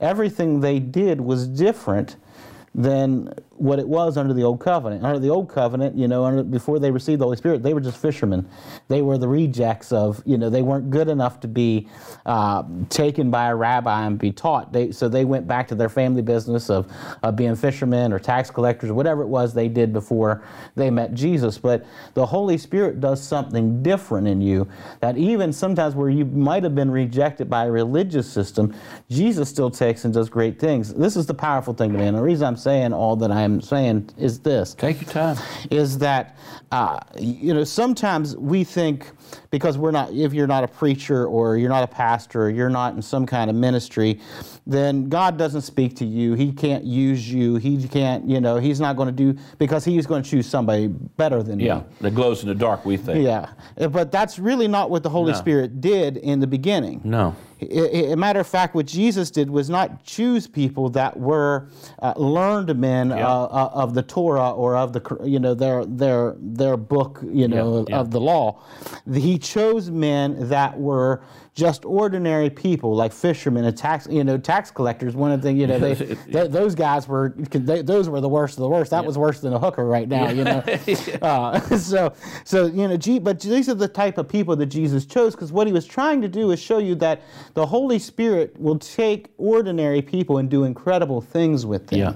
everything 0.00 0.60
they 0.60 0.78
did 0.78 1.20
was 1.20 1.46
different 1.48 2.16
than 2.74 3.32
what 3.62 3.78
it 3.78 3.86
was 3.86 4.16
under 4.16 4.34
the 4.34 4.42
old 4.42 4.60
covenant. 4.60 5.04
Under 5.04 5.20
the 5.20 5.28
old 5.28 5.48
covenant, 5.48 5.96
you 5.96 6.08
know, 6.08 6.24
under, 6.24 6.42
before 6.42 6.80
they 6.80 6.90
received 6.90 7.20
the 7.20 7.24
Holy 7.24 7.36
Spirit, 7.36 7.62
they 7.62 7.74
were 7.74 7.80
just 7.80 7.96
fishermen. 7.96 8.48
They 8.88 9.02
were 9.02 9.18
the 9.18 9.28
rejects 9.28 9.92
of, 9.92 10.20
you 10.26 10.36
know, 10.36 10.50
they 10.50 10.62
weren't 10.62 10.90
good 10.90 11.08
enough 11.08 11.38
to 11.40 11.48
be 11.48 11.88
uh, 12.26 12.64
taken 12.88 13.30
by 13.30 13.50
a 13.50 13.54
rabbi 13.54 14.04
and 14.04 14.18
be 14.18 14.32
taught. 14.32 14.72
They, 14.72 14.90
so 14.90 15.08
they 15.08 15.24
went 15.24 15.46
back 15.46 15.68
to 15.68 15.76
their 15.76 15.88
family 15.88 16.22
business 16.22 16.70
of, 16.70 16.92
of 17.22 17.36
being 17.36 17.54
fishermen 17.54 18.12
or 18.12 18.18
tax 18.18 18.50
collectors 18.50 18.90
or 18.90 18.94
whatever 18.94 19.22
it 19.22 19.28
was 19.28 19.54
they 19.54 19.68
did 19.68 19.92
before 19.92 20.42
they 20.74 20.90
met 20.90 21.14
Jesus. 21.14 21.56
But 21.56 21.86
the 22.14 22.26
Holy 22.26 22.58
Spirit 22.58 23.00
does 23.00 23.22
something 23.22 23.80
different 23.80 24.26
in 24.26 24.40
you 24.40 24.66
that 24.98 25.16
even 25.16 25.52
sometimes 25.52 25.94
where 25.94 26.10
you 26.10 26.24
might 26.24 26.64
have 26.64 26.74
been 26.74 26.90
rejected 26.90 27.48
by 27.48 27.66
a 27.66 27.70
religious 27.70 28.28
system, 28.28 28.74
Jesus 29.08 29.48
still 29.48 29.70
takes 29.70 30.04
and 30.04 30.12
does 30.12 30.28
great 30.28 30.58
things. 30.58 30.92
This 30.92 31.16
is 31.16 31.26
the 31.26 31.34
powerful 31.34 31.74
thing 31.74 31.92
to 31.92 31.98
me. 31.98 32.06
And 32.06 32.16
the 32.16 32.22
reason 32.22 32.48
I'm 32.48 32.56
saying 32.56 32.92
all 32.92 33.14
that 33.16 33.30
I'm 33.54 33.60
saying 33.60 34.10
is 34.16 34.40
this 34.40 34.74
Take 34.74 35.02
your 35.02 35.10
time. 35.10 35.36
is 35.70 35.98
that 35.98 36.36
uh, 36.70 36.98
you 37.18 37.52
know 37.52 37.64
sometimes 37.64 38.36
we 38.36 38.64
think 38.64 39.10
because 39.50 39.76
we're 39.76 39.90
not 39.90 40.12
if 40.12 40.32
you're 40.32 40.46
not 40.46 40.64
a 40.64 40.68
preacher 40.68 41.26
or 41.26 41.56
you're 41.56 41.68
not 41.68 41.84
a 41.84 41.86
pastor 41.86 42.44
or 42.44 42.50
you're 42.50 42.70
not 42.70 42.94
in 42.94 43.02
some 43.02 43.26
kind 43.26 43.50
of 43.50 43.56
ministry 43.56 44.18
then 44.66 45.08
god 45.08 45.36
doesn't 45.36 45.60
speak 45.62 45.94
to 45.96 46.04
you 46.06 46.34
he 46.34 46.50
can't 46.52 46.84
use 46.84 47.30
you 47.30 47.56
he 47.56 47.86
can't 47.88 48.26
you 48.28 48.40
know 48.40 48.56
he's 48.56 48.80
not 48.80 48.96
going 48.96 49.08
to 49.08 49.12
do 49.34 49.38
because 49.58 49.84
he's 49.84 50.06
going 50.06 50.22
to 50.22 50.28
choose 50.30 50.46
somebody 50.46 50.86
better 50.86 51.42
than 51.42 51.58
you. 51.60 51.66
Yeah, 51.66 51.78
you 51.78 51.84
that 52.00 52.14
glows 52.14 52.42
in 52.42 52.48
the 52.48 52.54
dark, 52.54 52.84
we 52.86 52.96
think. 52.96 53.22
yeah 53.24 53.50
but 53.90 54.10
that's 54.10 54.38
really 54.38 54.68
not 54.68 54.88
what 54.90 55.02
the 55.02 55.10
holy 55.10 55.32
No. 55.32 55.38
spirit 55.38 55.80
did 55.80 56.16
in 56.16 56.40
the 56.40 56.46
beginning 56.46 57.00
No. 57.04 57.34
A 57.70 58.16
matter 58.16 58.40
of 58.40 58.46
fact, 58.46 58.74
what 58.74 58.86
Jesus 58.86 59.30
did 59.30 59.50
was 59.50 59.70
not 59.70 60.02
choose 60.04 60.46
people 60.46 60.88
that 60.90 61.18
were 61.18 61.68
uh, 62.00 62.14
learned 62.16 62.74
men 62.78 63.10
Yeah. 63.10 63.26
uh, 63.26 63.44
uh, 63.44 63.70
of 63.74 63.94
the 63.94 64.02
Torah 64.02 64.50
or 64.50 64.76
of 64.76 64.92
the 64.92 65.18
you 65.24 65.38
know 65.38 65.54
their 65.54 65.84
their 65.84 66.34
their 66.38 66.76
book 66.76 67.20
you 67.22 67.48
know 67.48 67.74
Yeah, 67.74 67.80
of- 67.80 67.88
yeah. 67.90 67.98
of 68.00 68.10
the 68.10 68.20
law. 68.20 68.60
He 69.12 69.38
chose 69.38 69.90
men 69.90 70.48
that 70.48 70.78
were 70.78 71.22
just 71.54 71.84
ordinary 71.84 72.48
people, 72.48 72.96
like 72.96 73.12
fishermen 73.12 73.64
and 73.66 73.76
tax 73.76 74.08
you 74.10 74.24
know 74.24 74.38
tax 74.38 74.70
collectors. 74.70 75.14
One 75.14 75.30
of 75.32 75.42
the 75.42 75.52
you 75.52 75.66
know 75.66 75.78
they, 75.78 75.94
th- 76.32 76.50
those 76.50 76.74
guys 76.74 77.06
were 77.06 77.34
they, 77.36 77.82
those 77.82 78.08
were 78.08 78.20
the 78.22 78.28
worst 78.28 78.56
of 78.56 78.62
the 78.62 78.68
worst. 78.68 78.90
That 78.90 79.04
was 79.04 79.18
worse 79.18 79.40
than 79.40 79.52
a 79.52 79.58
hooker 79.58 79.84
right 79.84 80.08
now. 80.08 80.30
You 80.30 80.44
know, 80.44 80.62
uh, 81.22 81.60
so 81.76 82.14
so 82.44 82.66
you 82.66 82.88
know, 82.88 83.20
but 83.20 83.40
these 83.40 83.68
are 83.68 83.74
the 83.74 83.88
type 83.88 84.16
of 84.18 84.28
people 84.28 84.56
that 84.56 84.66
Jesus 84.66 85.04
chose 85.04 85.34
because 85.34 85.52
what 85.52 85.66
he 85.66 85.72
was 85.74 85.86
trying 85.86 86.22
to 86.22 86.28
do 86.28 86.50
is 86.52 86.58
show 86.60 86.78
you 86.78 86.94
that 86.96 87.20
the 87.54 87.66
Holy 87.66 87.98
Spirit 87.98 88.58
will 88.58 88.78
take 88.78 89.26
ordinary 89.36 90.00
people 90.00 90.38
and 90.38 90.48
do 90.48 90.64
incredible 90.64 91.20
things 91.20 91.66
with 91.66 91.86
them. 91.88 91.98
Yeah. 91.98 92.14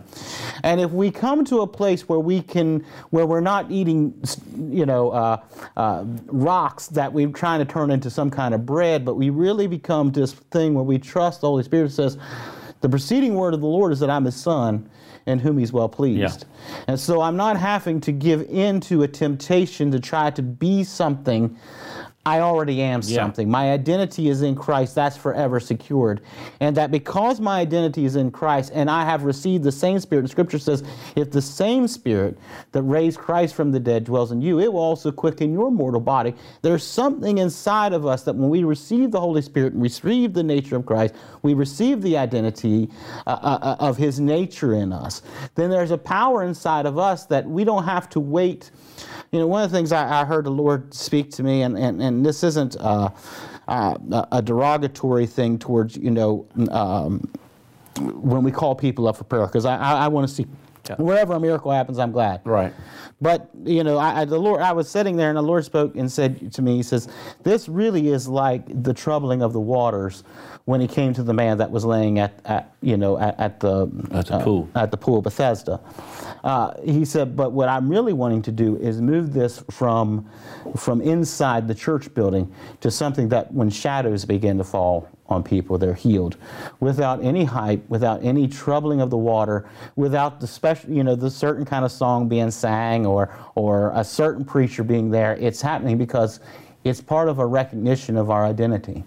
And 0.62 0.80
if 0.80 0.90
we 0.90 1.10
come 1.10 1.44
to 1.46 1.60
a 1.60 1.66
place 1.66 2.08
where 2.08 2.18
we 2.18 2.40
can, 2.40 2.84
where 3.10 3.26
we're 3.26 3.40
not 3.40 3.70
eating, 3.70 4.14
you 4.56 4.86
know, 4.86 5.10
uh, 5.10 5.42
uh, 5.76 6.04
rocks 6.26 6.88
that 6.88 7.12
we're 7.12 7.28
trying 7.28 7.58
to 7.58 7.70
turn 7.70 7.90
into 7.90 8.10
some 8.10 8.30
kind 8.30 8.54
of 8.54 8.64
bread, 8.64 9.04
but 9.04 9.14
we 9.14 9.30
really 9.30 9.66
become 9.66 10.12
this 10.12 10.32
thing 10.32 10.74
where 10.74 10.84
we 10.84 10.98
trust 10.98 11.42
the 11.42 11.48
Holy 11.48 11.62
Spirit 11.62 11.92
says, 11.92 12.16
the 12.80 12.88
preceding 12.88 13.34
word 13.34 13.54
of 13.54 13.60
the 13.60 13.66
Lord 13.66 13.92
is 13.92 14.00
that 14.00 14.10
I'm 14.10 14.24
his 14.24 14.36
son 14.36 14.88
in 15.26 15.40
whom 15.40 15.58
he's 15.58 15.72
well 15.72 15.88
pleased. 15.88 16.44
Yeah. 16.48 16.76
And 16.88 17.00
so 17.00 17.20
I'm 17.20 17.36
not 17.36 17.56
having 17.56 18.00
to 18.02 18.12
give 18.12 18.42
in 18.42 18.80
to 18.82 19.02
a 19.02 19.08
temptation 19.08 19.90
to 19.90 20.00
try 20.00 20.30
to 20.30 20.42
be 20.42 20.84
something. 20.84 21.58
I 22.26 22.40
already 22.40 22.82
am 22.82 23.00
Yeah. 23.04 23.22
something. 23.22 23.48
My 23.48 23.70
identity 23.70 24.28
is 24.28 24.42
in 24.42 24.56
Christ. 24.56 24.96
That's 24.96 25.16
forever 25.16 25.60
secured. 25.60 26.20
And 26.58 26.76
that 26.76 26.90
because 26.90 27.40
my 27.40 27.60
identity 27.60 28.04
is 28.04 28.16
in 28.16 28.32
Christ 28.32 28.72
and 28.74 28.90
I 28.90 29.04
have 29.04 29.22
received 29.22 29.62
the 29.62 29.70
same 29.70 30.00
Spirit, 30.00 30.22
and 30.22 30.30
scripture 30.30 30.58
says, 30.58 30.82
if 31.14 31.30
the 31.30 31.40
same 31.40 31.86
Spirit 31.86 32.36
that 32.72 32.82
raised 32.82 33.18
Christ 33.18 33.54
from 33.54 33.70
the 33.70 33.78
dead 33.78 34.02
dwells 34.04 34.32
in 34.32 34.42
you, 34.42 34.58
it 34.58 34.72
will 34.72 34.80
also 34.80 35.12
quicken 35.12 35.52
your 35.52 35.70
mortal 35.70 36.00
body. 36.00 36.34
There's 36.62 36.82
something 36.82 37.38
inside 37.38 37.92
of 37.92 38.04
us 38.04 38.24
that 38.24 38.34
when 38.34 38.50
we 38.50 38.64
receive 38.64 39.12
the 39.12 39.20
Holy 39.20 39.40
Spirit 39.40 39.74
and 39.74 39.82
receive 39.82 40.34
the 40.34 40.42
nature 40.42 40.74
of 40.74 40.84
Christ, 40.84 41.14
we 41.42 41.54
receive 41.54 42.02
the 42.02 42.18
identity 42.18 42.90
uh, 43.26 43.30
uh, 43.30 43.76
of 43.78 43.96
His 43.96 44.18
nature 44.18 44.74
in 44.74 44.92
us. 44.92 45.22
Then 45.54 45.70
there's 45.70 45.92
a 45.92 45.98
power 45.98 46.42
inside 46.42 46.86
of 46.86 46.98
us 46.98 47.26
that 47.26 47.46
we 47.46 47.62
don't 47.62 47.84
have 47.84 48.08
to 48.10 48.20
wait. 48.20 48.72
You 49.32 49.40
know, 49.40 49.46
one 49.46 49.62
of 49.62 49.70
the 49.70 49.76
things 49.76 49.92
I, 49.92 50.22
I 50.22 50.24
heard 50.24 50.44
the 50.44 50.50
Lord 50.50 50.94
speak 50.94 51.30
to 51.32 51.42
me, 51.42 51.62
and, 51.62 51.76
and, 51.76 52.00
and 52.00 52.24
this 52.24 52.42
isn't 52.44 52.76
uh, 52.76 53.10
uh, 53.68 53.96
a 54.12 54.28
a 54.32 54.42
derogatory 54.42 55.26
thing 55.26 55.58
towards, 55.58 55.96
you 55.96 56.10
know, 56.10 56.46
um, 56.70 57.28
when 57.98 58.42
we 58.42 58.52
call 58.52 58.74
people 58.74 59.08
up 59.08 59.16
for 59.16 59.24
prayer, 59.24 59.46
because 59.46 59.64
I, 59.64 59.76
I, 59.76 60.04
I 60.04 60.08
want 60.08 60.28
to 60.28 60.34
see 60.34 60.46
wherever 60.96 61.34
a 61.34 61.40
miracle 61.40 61.72
happens, 61.72 61.98
I'm 61.98 62.12
glad. 62.12 62.42
Right. 62.44 62.72
But 63.20 63.50
you 63.64 63.82
know, 63.82 63.96
I, 63.96 64.20
I, 64.20 64.24
the 64.24 64.38
Lord, 64.38 64.60
I 64.60 64.72
was 64.72 64.88
sitting 64.88 65.16
there, 65.16 65.28
and 65.28 65.36
the 65.36 65.42
Lord 65.42 65.64
spoke 65.64 65.96
and 65.96 66.10
said 66.10 66.52
to 66.52 66.62
me, 66.62 66.76
He 66.76 66.82
says, 66.82 67.08
"This 67.42 67.68
really 67.68 68.08
is 68.08 68.28
like 68.28 68.82
the 68.82 68.92
troubling 68.94 69.42
of 69.42 69.52
the 69.52 69.60
waters 69.60 70.22
when 70.66 70.80
He 70.80 70.86
came 70.86 71.14
to 71.14 71.22
the 71.22 71.32
man 71.32 71.58
that 71.58 71.70
was 71.70 71.84
laying 71.84 72.18
at, 72.18 72.38
at 72.44 72.74
you 72.82 72.96
know, 72.96 73.18
at, 73.18 73.40
at 73.40 73.60
the 73.60 73.88
At 74.12 74.26
the 74.26 74.38
pool. 74.40 74.68
at 74.74 74.90
the 74.90 74.96
pool 74.96 75.18
of 75.18 75.24
Bethesda." 75.24 75.80
Uh, 76.44 76.74
he 76.84 77.04
said, 77.04 77.34
"But 77.34 77.52
what 77.52 77.68
I'm 77.68 77.88
really 77.88 78.12
wanting 78.12 78.42
to 78.42 78.52
do 78.52 78.76
is 78.76 79.00
move 79.00 79.32
this 79.32 79.64
from 79.70 80.28
from 80.76 81.00
inside 81.00 81.66
the 81.66 81.74
church 81.74 82.12
building 82.14 82.52
to 82.82 82.90
something 82.90 83.28
that, 83.30 83.52
when 83.52 83.70
shadows 83.70 84.24
begin 84.24 84.58
to 84.58 84.64
fall, 84.64 85.08
on 85.28 85.42
people, 85.42 85.78
they're 85.78 85.94
healed 85.94 86.36
without 86.80 87.22
any 87.22 87.44
hype, 87.44 87.82
without 87.88 88.22
any 88.22 88.46
troubling 88.46 89.00
of 89.00 89.10
the 89.10 89.16
water, 89.16 89.68
without 89.96 90.40
the 90.40 90.46
special, 90.46 90.90
you 90.90 91.02
know, 91.02 91.16
the 91.16 91.30
certain 91.30 91.64
kind 91.64 91.84
of 91.84 91.90
song 91.90 92.28
being 92.28 92.50
sang 92.50 93.04
or, 93.04 93.34
or 93.54 93.90
a 93.94 94.04
certain 94.04 94.44
preacher 94.44 94.84
being 94.84 95.10
there. 95.10 95.34
It's 95.36 95.60
happening 95.60 95.98
because 95.98 96.40
it's 96.84 97.00
part 97.00 97.28
of 97.28 97.38
a 97.40 97.46
recognition 97.46 98.16
of 98.16 98.30
our 98.30 98.44
identity. 98.44 99.04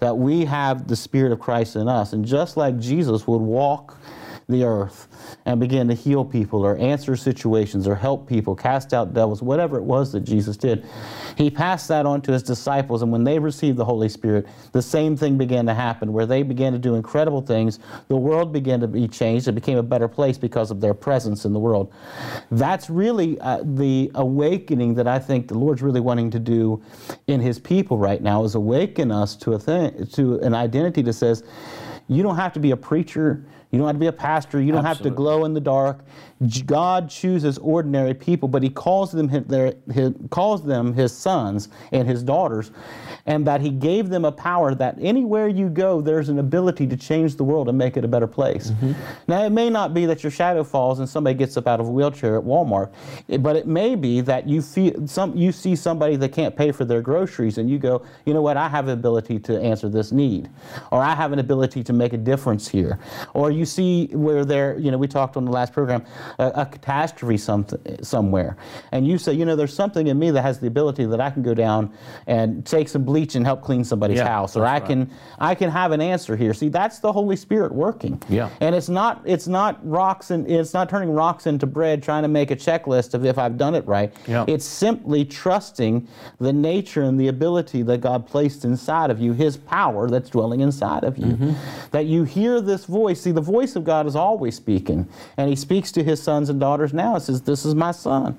That 0.00 0.16
we 0.16 0.44
have 0.44 0.86
the 0.86 0.96
Spirit 0.96 1.32
of 1.32 1.40
Christ 1.40 1.76
in 1.76 1.88
us. 1.88 2.12
And 2.12 2.24
just 2.24 2.56
like 2.56 2.78
Jesus 2.78 3.26
would 3.26 3.42
walk 3.42 3.97
the 4.48 4.64
earth 4.64 5.08
and 5.44 5.60
begin 5.60 5.88
to 5.88 5.94
heal 5.94 6.24
people 6.24 6.64
or 6.64 6.74
answer 6.78 7.14
situations 7.16 7.86
or 7.86 7.94
help 7.94 8.26
people, 8.26 8.56
cast 8.56 8.94
out 8.94 9.12
devils, 9.12 9.42
whatever 9.42 9.76
it 9.76 9.82
was 9.82 10.10
that 10.10 10.20
Jesus 10.20 10.56
did. 10.56 10.86
He 11.36 11.50
passed 11.50 11.86
that 11.88 12.06
on 12.06 12.22
to 12.22 12.32
his 12.32 12.42
disciples, 12.42 13.02
and 13.02 13.12
when 13.12 13.24
they 13.24 13.38
received 13.38 13.76
the 13.76 13.84
Holy 13.84 14.08
Spirit, 14.08 14.46
the 14.72 14.80
same 14.80 15.18
thing 15.18 15.36
began 15.36 15.66
to 15.66 15.74
happen 15.74 16.14
where 16.14 16.24
they 16.24 16.42
began 16.42 16.72
to 16.72 16.78
do 16.78 16.94
incredible 16.94 17.42
things. 17.42 17.78
The 18.08 18.16
world 18.16 18.50
began 18.50 18.80
to 18.80 18.88
be 18.88 19.06
changed. 19.06 19.48
It 19.48 19.52
became 19.52 19.76
a 19.76 19.82
better 19.82 20.08
place 20.08 20.38
because 20.38 20.70
of 20.70 20.80
their 20.80 20.94
presence 20.94 21.44
in 21.44 21.52
the 21.52 21.60
world. 21.60 21.92
That's 22.50 22.88
really 22.88 23.38
uh, 23.40 23.60
the 23.62 24.10
awakening 24.14 24.94
that 24.94 25.06
I 25.06 25.18
think 25.18 25.48
the 25.48 25.58
Lord's 25.58 25.82
really 25.82 26.00
wanting 26.00 26.30
to 26.30 26.38
do 26.38 26.82
in 27.26 27.40
his 27.40 27.58
people 27.58 27.98
right 27.98 28.22
now 28.22 28.44
is 28.44 28.54
awaken 28.54 29.12
us 29.12 29.36
to 29.36 29.52
a 29.52 29.58
thing, 29.58 30.06
to 30.14 30.38
an 30.40 30.54
identity 30.54 31.02
that 31.02 31.12
says, 31.12 31.44
you 32.08 32.22
don't 32.22 32.36
have 32.36 32.54
to 32.54 32.60
be 32.60 32.70
a 32.70 32.76
preacher. 32.76 33.44
You 33.70 33.78
don't 33.78 33.86
have 33.86 33.96
to 33.96 34.00
be 34.00 34.06
a 34.06 34.12
pastor. 34.12 34.60
You 34.60 34.72
don't 34.72 34.84
Absolutely. 34.84 35.10
have 35.10 35.14
to 35.14 35.16
glow 35.16 35.44
in 35.44 35.54
the 35.54 35.60
dark. 35.60 36.00
God 36.66 37.10
chooses 37.10 37.58
ordinary 37.58 38.14
people, 38.14 38.48
but 38.48 38.62
He 38.62 38.70
calls 38.70 39.10
them 39.10 39.28
his, 39.28 39.44
their, 39.44 39.74
his, 39.92 40.12
calls 40.30 40.64
them 40.64 40.92
His 40.92 41.16
sons 41.16 41.68
and 41.90 42.06
His 42.06 42.22
daughters, 42.22 42.70
and 43.26 43.46
that 43.46 43.60
He 43.60 43.70
gave 43.70 44.08
them 44.08 44.24
a 44.24 44.32
power 44.32 44.74
that 44.76 44.96
anywhere 45.00 45.48
you 45.48 45.68
go, 45.68 46.00
there's 46.00 46.28
an 46.28 46.38
ability 46.38 46.86
to 46.86 46.96
change 46.96 47.36
the 47.36 47.44
world 47.44 47.68
and 47.68 47.76
make 47.76 47.96
it 47.96 48.04
a 48.04 48.08
better 48.08 48.28
place. 48.28 48.70
Mm-hmm. 48.70 48.92
Now, 49.26 49.44
it 49.44 49.50
may 49.50 49.68
not 49.68 49.94
be 49.94 50.06
that 50.06 50.22
your 50.22 50.30
shadow 50.30 50.62
falls 50.62 51.00
and 51.00 51.08
somebody 51.08 51.34
gets 51.34 51.56
up 51.56 51.66
out 51.66 51.80
of 51.80 51.88
a 51.88 51.90
wheelchair 51.90 52.38
at 52.38 52.44
Walmart, 52.44 52.92
but 53.40 53.56
it 53.56 53.66
may 53.66 53.96
be 53.96 54.20
that 54.20 54.48
you 54.48 54.62
feel 54.62 55.06
some 55.06 55.36
you 55.36 55.50
see 55.52 55.74
somebody 55.74 56.16
that 56.16 56.30
can't 56.30 56.54
pay 56.54 56.70
for 56.70 56.84
their 56.84 57.02
groceries, 57.02 57.58
and 57.58 57.68
you 57.68 57.78
go, 57.78 58.04
you 58.24 58.32
know 58.32 58.42
what? 58.42 58.56
I 58.56 58.68
have 58.68 58.86
the 58.86 58.92
ability 58.92 59.40
to 59.40 59.60
answer 59.60 59.88
this 59.88 60.12
need, 60.12 60.48
or 60.92 61.02
I 61.02 61.14
have 61.14 61.32
an 61.32 61.38
ability 61.40 61.82
to 61.84 61.92
make 61.92 62.12
a 62.12 62.18
difference 62.18 62.68
here, 62.68 62.98
or 63.34 63.50
you 63.50 63.64
see 63.64 64.06
where 64.12 64.44
there, 64.44 64.78
you 64.78 64.90
know, 64.90 64.98
we 64.98 65.08
talked 65.08 65.36
on 65.36 65.44
the 65.44 65.50
last 65.50 65.72
program 65.72 66.04
a, 66.38 66.46
a 66.54 66.66
catastrophe 66.66 67.36
some, 67.36 67.66
somewhere, 68.02 68.56
and 68.92 69.06
you 69.06 69.18
say, 69.18 69.32
you 69.32 69.44
know, 69.44 69.56
there's 69.56 69.74
something 69.74 70.06
in 70.06 70.18
me 70.18 70.30
that 70.30 70.42
has 70.42 70.58
the 70.58 70.66
ability 70.66 71.04
that 71.06 71.20
I 71.20 71.30
can 71.30 71.42
go 71.42 71.54
down 71.54 71.92
and 72.26 72.64
take 72.66 72.88
some 72.88 73.04
bleach 73.04 73.34
and 73.34 73.44
help 73.44 73.62
clean 73.62 73.84
somebody's 73.84 74.18
yeah, 74.18 74.28
house, 74.28 74.56
or 74.56 74.64
I 74.64 74.74
right. 74.74 74.86
can 74.86 75.10
I 75.38 75.54
can 75.54 75.70
have 75.70 75.92
an 75.92 76.00
answer 76.00 76.36
here. 76.36 76.54
See, 76.54 76.68
that's 76.68 76.98
the 76.98 77.12
Holy 77.12 77.36
Spirit 77.36 77.72
working. 77.72 78.22
Yeah. 78.28 78.50
And 78.60 78.74
it's 78.74 78.88
not 78.88 79.22
it's 79.24 79.46
not 79.46 79.78
rocks 79.86 80.30
and 80.30 80.48
it's 80.50 80.74
not 80.74 80.88
turning 80.88 81.10
rocks 81.10 81.46
into 81.46 81.66
bread, 81.66 82.02
trying 82.02 82.22
to 82.22 82.28
make 82.28 82.50
a 82.50 82.56
checklist 82.56 83.14
of 83.14 83.24
if 83.24 83.38
I've 83.38 83.56
done 83.56 83.74
it 83.74 83.86
right. 83.86 84.12
Yeah. 84.26 84.44
It's 84.48 84.64
simply 84.64 85.24
trusting 85.24 86.06
the 86.38 86.52
nature 86.52 87.02
and 87.02 87.18
the 87.18 87.28
ability 87.28 87.82
that 87.82 88.00
God 88.00 88.26
placed 88.26 88.64
inside 88.64 89.10
of 89.10 89.20
you, 89.20 89.32
His 89.32 89.56
power 89.56 90.08
that's 90.08 90.30
dwelling 90.30 90.60
inside 90.60 91.04
of 91.04 91.18
you. 91.18 91.26
Mm-hmm. 91.26 91.52
That 91.90 92.06
you 92.06 92.24
hear 92.24 92.60
this 92.60 92.84
voice. 92.84 93.20
See, 93.20 93.32
the 93.32 93.40
voice 93.40 93.76
of 93.76 93.84
God 93.84 94.06
is 94.06 94.16
always 94.16 94.56
speaking, 94.56 95.08
and 95.36 95.48
He 95.48 95.56
speaks 95.56 95.92
to 95.92 96.02
His 96.02 96.17
sons 96.22 96.48
and 96.48 96.60
daughters 96.60 96.92
now. 96.92 97.16
It 97.16 97.20
says, 97.20 97.42
This 97.42 97.64
is 97.64 97.74
my 97.74 97.92
son. 97.92 98.38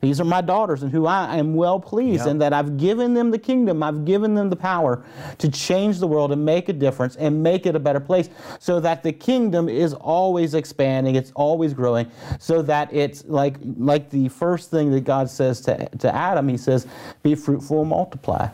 These 0.00 0.20
are 0.20 0.24
my 0.24 0.40
daughters 0.40 0.82
and 0.82 0.92
who 0.92 1.06
I 1.06 1.36
am 1.36 1.54
well 1.54 1.80
pleased, 1.80 2.20
yep. 2.20 2.28
and 2.28 2.40
that 2.42 2.52
I've 2.52 2.76
given 2.76 3.14
them 3.14 3.30
the 3.30 3.38
kingdom, 3.38 3.82
I've 3.82 4.04
given 4.04 4.34
them 4.34 4.50
the 4.50 4.56
power 4.56 5.02
to 5.38 5.48
change 5.48 5.98
the 5.98 6.06
world 6.06 6.32
and 6.32 6.44
make 6.44 6.68
a 6.68 6.72
difference 6.72 7.16
and 7.16 7.42
make 7.42 7.66
it 7.66 7.74
a 7.74 7.78
better 7.78 8.00
place 8.00 8.28
so 8.58 8.78
that 8.80 9.02
the 9.02 9.12
kingdom 9.12 9.68
is 9.68 9.94
always 9.94 10.54
expanding, 10.54 11.16
it's 11.16 11.32
always 11.34 11.72
growing, 11.72 12.10
so 12.38 12.62
that 12.62 12.92
it's 12.92 13.24
like 13.24 13.56
like 13.78 14.10
the 14.10 14.28
first 14.28 14.70
thing 14.70 14.90
that 14.92 15.04
God 15.04 15.30
says 15.30 15.60
to, 15.62 15.88
to 15.98 16.14
Adam, 16.14 16.48
he 16.48 16.58
says, 16.58 16.86
Be 17.22 17.34
fruitful 17.34 17.80
and 17.80 17.90
multiply 17.90 18.48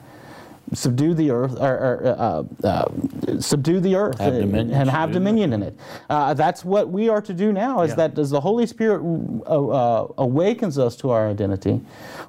subdue 0.75 1.15
the 1.15 1.31
earth, 1.31 1.57
or, 1.61 1.75
or 1.75 2.07
uh, 2.07 2.67
uh, 2.67 3.41
subdue 3.41 3.81
the 3.81 3.95
earth 3.95 4.19
have 4.19 4.35
and, 4.35 4.55
and, 4.55 4.91
have 4.91 5.13
dominion 5.13 5.53
in 5.53 5.63
it. 5.63 5.79
Uh, 6.09 6.35
that's 6.35 6.65
what 6.65 6.91
we 6.91 7.09
are 7.09 7.21
to 7.21 7.35
do 7.35 7.53
now. 7.53 7.83
Is 7.83 7.91
yeah. 7.91 7.97
that 7.97 8.19
as 8.19 8.31
the 8.31 8.41
Holy 8.41 8.67
Spirit 8.67 9.03
uh, 9.47 9.69
uh, 9.69 10.13
awakens 10.19 10.79
us 10.79 10.97
to 10.97 11.11
our 11.11 11.29
identity, 11.29 11.81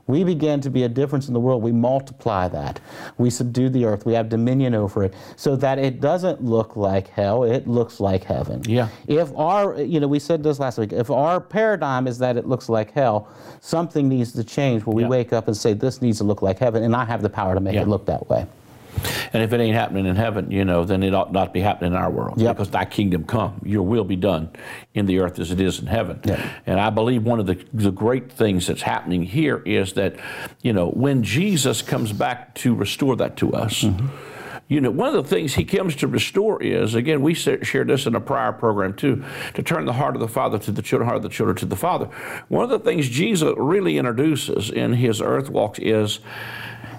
we 0.07 0.23
begin 0.23 0.59
to 0.61 0.69
be 0.69 0.83
a 0.83 0.89
difference 0.89 1.27
in 1.27 1.33
the 1.33 1.39
world. 1.39 1.63
We 1.63 1.71
multiply 1.71 2.47
that. 2.49 2.79
We 3.17 3.29
subdue 3.29 3.69
the 3.69 3.85
earth. 3.85 4.05
We 4.05 4.13
have 4.13 4.29
dominion 4.29 4.75
over 4.75 5.03
it, 5.03 5.13
so 5.35 5.55
that 5.57 5.79
it 5.79 6.01
doesn't 6.01 6.43
look 6.43 6.75
like 6.75 7.07
hell. 7.07 7.43
It 7.43 7.67
looks 7.67 7.99
like 7.99 8.23
heaven. 8.23 8.61
Yeah. 8.65 8.89
If 9.07 9.33
our, 9.35 9.81
you 9.81 9.99
know, 9.99 10.07
we 10.07 10.19
said 10.19 10.43
this 10.43 10.59
last 10.59 10.77
week. 10.77 10.91
If 10.91 11.09
our 11.09 11.39
paradigm 11.39 12.07
is 12.07 12.17
that 12.19 12.37
it 12.37 12.45
looks 12.45 12.69
like 12.69 12.91
hell, 12.91 13.29
something 13.61 14.09
needs 14.09 14.33
to 14.33 14.43
change. 14.43 14.85
Where 14.85 14.95
we 14.95 15.03
yeah. 15.03 15.09
wake 15.09 15.33
up 15.33 15.47
and 15.47 15.55
say, 15.55 15.73
"This 15.73 16.01
needs 16.01 16.17
to 16.17 16.23
look 16.23 16.41
like 16.41 16.59
heaven," 16.59 16.83
and 16.83 16.95
I 16.95 17.05
have 17.05 17.21
the 17.21 17.29
power 17.29 17.53
to 17.53 17.61
make 17.61 17.75
yeah. 17.75 17.81
it 17.81 17.87
look 17.87 18.05
that 18.07 18.27
way 18.29 18.32
way. 18.33 18.47
And 19.33 19.41
if 19.41 19.51
it 19.53 19.59
ain't 19.59 19.75
happening 19.75 20.05
in 20.05 20.15
heaven, 20.15 20.51
you 20.51 20.63
know, 20.63 20.83
then 20.85 21.01
it 21.01 21.15
ought 21.15 21.33
not 21.33 21.51
be 21.51 21.61
happening 21.61 21.93
in 21.93 21.97
our 21.97 22.11
world. 22.11 22.39
Yep. 22.39 22.55
Because 22.55 22.69
thy 22.69 22.85
kingdom 22.85 23.23
come, 23.23 23.59
your 23.65 23.81
will 23.81 24.03
be 24.03 24.15
done 24.15 24.51
in 24.93 25.07
the 25.07 25.19
earth 25.19 25.39
as 25.39 25.51
it 25.51 25.59
is 25.59 25.79
in 25.79 25.87
heaven. 25.87 26.19
Yep. 26.23 26.39
And 26.67 26.79
I 26.79 26.91
believe 26.91 27.23
one 27.23 27.39
of 27.39 27.47
the, 27.47 27.55
the 27.73 27.91
great 27.91 28.31
things 28.31 28.67
that's 28.67 28.83
happening 28.83 29.23
here 29.23 29.63
is 29.65 29.93
that, 29.93 30.17
you 30.61 30.73
know, 30.73 30.89
when 30.89 31.23
Jesus 31.23 31.81
comes 31.81 32.13
back 32.13 32.53
to 32.55 32.75
restore 32.75 33.15
that 33.15 33.35
to 33.37 33.53
us, 33.53 33.81
mm-hmm. 33.81 34.07
you 34.67 34.79
know, 34.79 34.91
one 34.91 35.15
of 35.15 35.23
the 35.23 35.29
things 35.35 35.55
he 35.55 35.65
comes 35.65 35.95
to 35.95 36.07
restore 36.07 36.61
is, 36.61 36.93
again, 36.93 37.23
we 37.23 37.33
shared 37.33 37.87
this 37.87 38.05
in 38.05 38.13
a 38.13 38.21
prior 38.21 38.51
program 38.51 38.93
too, 38.93 39.23
to 39.55 39.63
turn 39.63 39.85
the 39.85 39.93
heart 39.93 40.15
of 40.15 40.21
the 40.21 40.27
father 40.27 40.59
to 40.59 40.71
the 40.71 40.83
children, 40.83 41.07
heart 41.07 41.17
of 41.17 41.23
the 41.23 41.29
children 41.29 41.57
to 41.57 41.65
the 41.65 41.75
father. 41.75 42.05
One 42.47 42.63
of 42.63 42.69
the 42.69 42.79
things 42.79 43.09
Jesus 43.09 43.55
really 43.57 43.97
introduces 43.97 44.69
in 44.69 44.93
his 44.93 45.19
earth 45.19 45.49
walks 45.49 45.79
is 45.79 46.19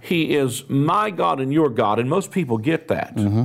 he 0.04 0.34
is 0.34 0.68
my 0.68 1.10
God 1.10 1.40
and 1.40 1.50
your 1.50 1.70
God, 1.70 1.98
and 1.98 2.10
most 2.10 2.30
people 2.30 2.58
get 2.58 2.88
that. 2.88 3.16
Mm-hmm. 3.16 3.44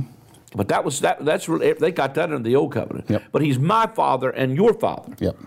But 0.54 0.68
that 0.68 0.84
was 0.84 1.00
that. 1.00 1.24
That's 1.24 1.46
they 1.46 1.90
got 1.90 2.14
that 2.16 2.30
in 2.30 2.42
the 2.42 2.54
old 2.54 2.72
covenant. 2.72 3.08
Yep. 3.08 3.22
But 3.32 3.40
he's 3.40 3.58
my 3.58 3.86
father 3.86 4.28
and 4.28 4.54
your 4.54 4.74
father. 4.74 5.14
Yep. 5.20 5.38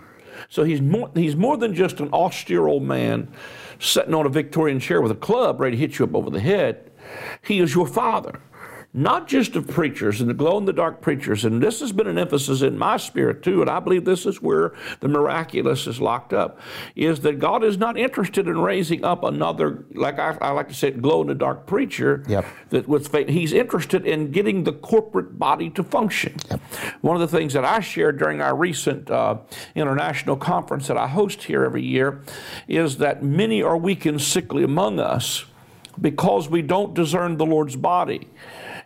So 0.48 0.64
he's 0.64 0.80
more 0.80 1.12
he's 1.14 1.36
more 1.36 1.56
than 1.56 1.72
just 1.72 2.00
an 2.00 2.08
austere 2.12 2.66
old 2.66 2.82
man 2.82 3.28
sitting 3.78 4.12
on 4.12 4.26
a 4.26 4.28
Victorian 4.28 4.80
chair 4.80 5.00
with 5.00 5.12
a 5.12 5.16
club 5.16 5.60
ready 5.60 5.76
to 5.76 5.80
hit 5.80 6.00
you 6.00 6.04
up 6.04 6.16
over 6.16 6.30
the 6.30 6.40
head. 6.40 6.90
He 7.42 7.60
is 7.60 7.76
your 7.76 7.86
father 7.86 8.40
not 8.96 9.26
just 9.26 9.56
of 9.56 9.66
preachers 9.66 10.20
and 10.20 10.30
the 10.30 10.34
glow 10.34 10.56
in 10.56 10.66
the 10.66 10.72
dark 10.72 11.00
preachers, 11.00 11.44
and 11.44 11.60
this 11.60 11.80
has 11.80 11.90
been 11.90 12.06
an 12.06 12.16
emphasis 12.16 12.62
in 12.62 12.78
my 12.78 12.96
spirit 12.96 13.42
too, 13.42 13.60
and 13.60 13.68
I 13.68 13.80
believe 13.80 14.04
this 14.04 14.24
is 14.24 14.40
where 14.40 14.72
the 15.00 15.08
miraculous 15.08 15.88
is 15.88 16.00
locked 16.00 16.32
up, 16.32 16.60
is 16.94 17.20
that 17.20 17.40
God 17.40 17.64
is 17.64 17.76
not 17.76 17.98
interested 17.98 18.46
in 18.46 18.60
raising 18.60 19.04
up 19.04 19.24
another, 19.24 19.84
like 19.94 20.20
I, 20.20 20.38
I 20.40 20.50
like 20.52 20.68
to 20.68 20.74
say, 20.74 20.92
glow 20.92 21.22
in 21.22 21.26
the 21.26 21.34
dark 21.34 21.66
preacher. 21.66 22.22
Yep. 22.28 22.46
That 22.70 22.88
with 22.88 23.08
faith, 23.08 23.28
He's 23.28 23.52
interested 23.52 24.06
in 24.06 24.30
getting 24.30 24.62
the 24.62 24.72
corporate 24.72 25.40
body 25.40 25.70
to 25.70 25.82
function. 25.82 26.36
Yep. 26.48 26.60
One 27.00 27.20
of 27.20 27.20
the 27.20 27.36
things 27.36 27.52
that 27.54 27.64
I 27.64 27.80
shared 27.80 28.18
during 28.18 28.40
our 28.40 28.54
recent 28.54 29.10
uh, 29.10 29.38
international 29.74 30.36
conference 30.36 30.86
that 30.86 30.96
I 30.96 31.08
host 31.08 31.42
here 31.42 31.64
every 31.64 31.82
year 31.82 32.22
is 32.68 32.98
that 32.98 33.24
many 33.24 33.60
are 33.60 33.76
weak 33.76 34.06
and 34.06 34.22
sickly 34.22 34.62
among 34.62 35.00
us 35.00 35.46
because 36.00 36.48
we 36.48 36.62
don't 36.62 36.94
discern 36.94 37.36
the 37.36 37.46
Lord's 37.46 37.76
body. 37.76 38.28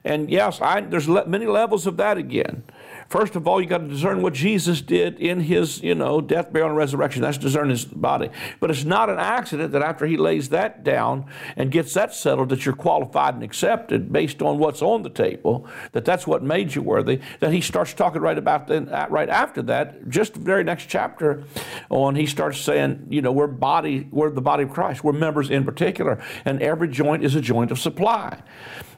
And 0.09 0.31
yes, 0.31 0.61
I, 0.63 0.81
there's 0.81 1.09
le- 1.09 1.27
many 1.27 1.45
levels 1.47 1.87
of 1.87 1.99
that 1.99 2.17
again. 2.17 2.65
First 3.09 3.37
of 3.37 3.49
all, 3.49 3.59
you 3.59 3.67
got 3.67 3.79
to 3.79 3.89
discern 3.89 4.21
what 4.21 4.35
Jesus 4.35 4.83
did 4.83 5.19
in 5.19 5.41
his, 5.41 5.83
you 5.83 5.95
know, 5.95 6.21
death, 6.21 6.53
burial, 6.53 6.69
and 6.69 6.77
resurrection. 6.77 7.23
That's 7.23 7.39
discern 7.39 7.71
his 7.71 7.87
body. 7.87 8.29
But 8.61 8.71
it's 8.71 8.85
not 8.85 9.09
an 9.09 9.19
accident 9.19 9.73
that 9.73 9.81
after 9.81 10.05
he 10.05 10.19
lays 10.19 10.51
that 10.51 10.85
down 10.85 11.25
and 11.57 11.71
gets 11.71 11.95
that 11.95 12.15
settled, 12.15 12.51
that 12.51 12.67
you're 12.67 12.75
qualified 12.75 13.33
and 13.33 13.43
accepted 13.43 14.13
based 14.13 14.43
on 14.43 14.59
what's 14.59 14.83
on 14.83 15.05
the 15.05 15.09
table. 15.09 15.67
That 15.93 16.05
that's 16.05 16.27
what 16.27 16.43
made 16.43 16.75
you 16.75 16.83
worthy. 16.83 17.21
That 17.41 17.51
he 17.51 17.63
starts 17.63 17.95
talking 17.95 18.21
right 18.21 18.37
about 18.37 18.67
then, 18.67 18.91
uh, 18.91 19.07
right 19.09 19.31
after 19.31 19.63
that, 19.63 20.11
just 20.11 20.35
the 20.35 20.41
very 20.41 20.63
next 20.63 20.87
chapter, 20.91 21.45
on 21.89 22.15
he 22.15 22.27
starts 22.27 22.59
saying, 22.59 23.07
you 23.09 23.23
know, 23.23 23.33
we're 23.33 23.47
body, 23.47 24.07
we're 24.11 24.29
the 24.29 24.43
body 24.43 24.65
of 24.65 24.71
Christ. 24.71 25.03
We're 25.03 25.13
members 25.13 25.49
in 25.49 25.65
particular, 25.65 26.23
and 26.45 26.61
every 26.61 26.89
joint 26.89 27.25
is 27.25 27.35
a 27.35 27.41
joint 27.41 27.71
of 27.71 27.79
supply. 27.79 28.43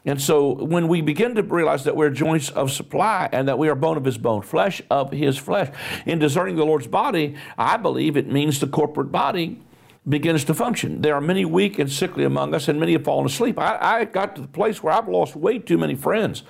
And 0.05 0.21
so 0.21 0.55
when 0.55 0.89
we 0.89 1.03
begin 1.03 1.35
to 1.35 1.43
realize 1.43 1.85
that 1.85 1.95
we're 1.95 2.11
joints 2.11 2.49
of 2.49 2.73
supply 2.73 3.29
and 3.33 3.49
that 3.49 3.59
we 3.59 3.69
are 3.69 3.75
bone 3.75 3.99
of 4.01 4.07
his 4.07 4.19
bone, 4.19 4.43
flesh 4.43 4.83
of 4.91 5.13
his 5.13 5.37
flesh, 5.37 5.71
in 6.07 6.19
discerning 6.19 6.57
the 6.57 6.65
Lord's 6.65 6.89
body, 6.89 7.37
I 7.57 7.77
believe 7.77 8.17
it 8.17 8.27
means 8.27 8.59
the 8.59 8.67
corporate 8.67 9.13
body 9.13 9.61
begins 10.09 10.45
to 10.45 10.55
function. 10.55 11.03
There 11.03 11.15
are 11.15 11.21
many 11.21 11.45
weak 11.45 11.79
and 11.79 11.91
sickly 11.91 12.25
among 12.25 12.55
us, 12.55 12.69
and 12.69 12.81
many 12.81 12.93
have 12.93 13.05
fallen 13.05 13.27
asleep. 13.27 13.59
I, 13.59 13.79
I, 13.81 14.05
got 14.07 14.35
to 14.37 14.43
the 14.43 14.49
place 14.49 14.83
where 14.83 14.95
I've 14.95 15.09
lost 15.09 15.37
way 15.37 15.59
too 15.59 15.77
many 15.77 15.95
friends 15.95 16.43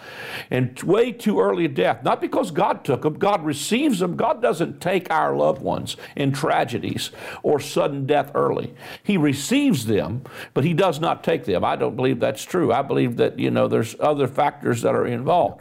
and 0.50 0.80
way 0.84 1.10
too 1.10 1.40
early 1.40 1.66
death. 1.66 2.04
Not 2.04 2.20
because 2.20 2.52
God 2.52 2.84
took 2.84 3.02
them, 3.02 3.14
God 3.14 3.44
receives 3.44 3.98
them. 3.98 4.16
God 4.16 4.40
doesn't 4.40 4.80
take 4.80 5.10
our 5.10 5.34
loved 5.34 5.62
ones 5.62 5.96
in 6.14 6.30
tragedies 6.30 7.10
or 7.42 7.58
sudden 7.58 8.06
death 8.06 8.30
early. 8.34 8.72
He 9.02 9.16
receives 9.16 9.86
them, 9.86 10.22
but 10.54 10.64
He 10.64 10.72
does 10.72 11.00
not 11.00 11.24
take 11.24 11.44
them. 11.44 11.64
I 11.64 11.74
don't 11.74 11.96
believe 11.96 12.20
that's 12.20 12.44
true. 12.44 12.72
I 12.72 12.82
believe 12.82 13.16
that, 13.16 13.38
you 13.38 13.50
know, 13.50 13.66
there's 13.66 13.96
other 13.98 14.28
factors 14.28 14.82
that 14.82 14.94
are 14.94 15.06
involved. 15.06 15.60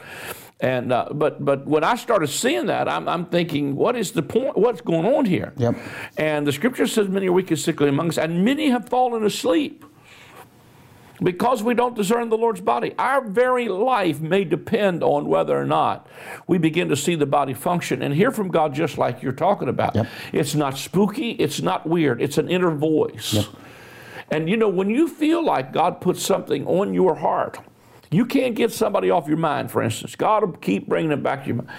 And 0.62 0.92
uh, 0.92 1.08
but 1.12 1.44
but 1.44 1.66
when 1.66 1.86
I 1.86 1.96
started 1.96 2.28
seeing 2.28 2.66
that, 2.66 2.90
I'm, 2.90 3.08
I'm 3.08 3.26
thinking, 3.26 3.76
what 3.76 3.96
is 3.96 4.12
the 4.12 4.22
point? 4.22 4.58
What's 4.58 4.82
going 4.82 5.06
on 5.06 5.24
here? 5.26 5.54
Yep. 5.56 5.76
And 6.18 6.46
the 6.46 6.52
scripture 6.52 6.86
says, 6.86 7.08
many 7.08 7.28
are 7.28 7.32
weak 7.32 7.50
and 7.50 7.60
sickly 7.60 7.88
among 7.88 8.10
us, 8.10 8.18
and 8.18 8.44
many 8.44 8.70
have 8.70 8.90
fallen 8.90 9.26
asleep 9.26 9.86
because 11.22 11.64
we 11.64 11.74
don't 11.74 11.96
discern 11.96 12.30
the 12.30 12.38
Lord's 12.38 12.62
body. 12.62 12.94
Our 12.98 13.26
very 13.26 13.70
life 13.70 14.20
may 14.20 14.44
depend 14.44 15.04
on 15.04 15.28
whether 15.28 15.58
or 15.58 15.66
not 15.66 16.08
we 16.48 16.58
begin 16.58 16.90
to 16.90 16.96
see 16.96 17.16
the 17.16 17.26
body 17.26 17.54
function 17.54 18.02
and 18.02 18.14
hear 18.14 18.32
from 18.32 18.50
God 18.50 18.74
just 18.74 18.98
like 18.98 19.22
you're 19.22 19.32
talking 19.32 19.70
about. 19.70 19.96
Yep. 19.96 20.08
It's 20.34 20.56
not 20.56 20.78
spooky, 20.78 21.32
it's 21.32 21.62
not 21.62 21.88
weird, 21.88 22.22
it's 22.22 22.38
an 22.38 22.50
inner 22.50 22.72
voice. 22.72 23.34
Yep. 23.34 23.46
And 24.32 24.50
you 24.50 24.58
know, 24.58 24.70
when 24.70 24.90
you 24.90 25.08
feel 25.08 25.44
like 25.44 25.74
God 25.74 26.02
puts 26.02 26.24
something 26.24 26.66
on 26.68 26.94
your 26.94 27.16
heart, 27.16 27.60
you 28.12 28.26
can't 28.26 28.56
get 28.56 28.72
somebody 28.72 29.10
off 29.10 29.28
your 29.28 29.38
mind, 29.38 29.72
for 29.72 29.82
instance. 29.82 30.16
God 30.16 30.44
will 30.44 30.54
keep 30.54 30.88
bringing 30.88 31.10
them 31.10 31.22
back 31.22 31.42
to 31.42 31.48
your 31.48 31.58
mind. 31.58 31.70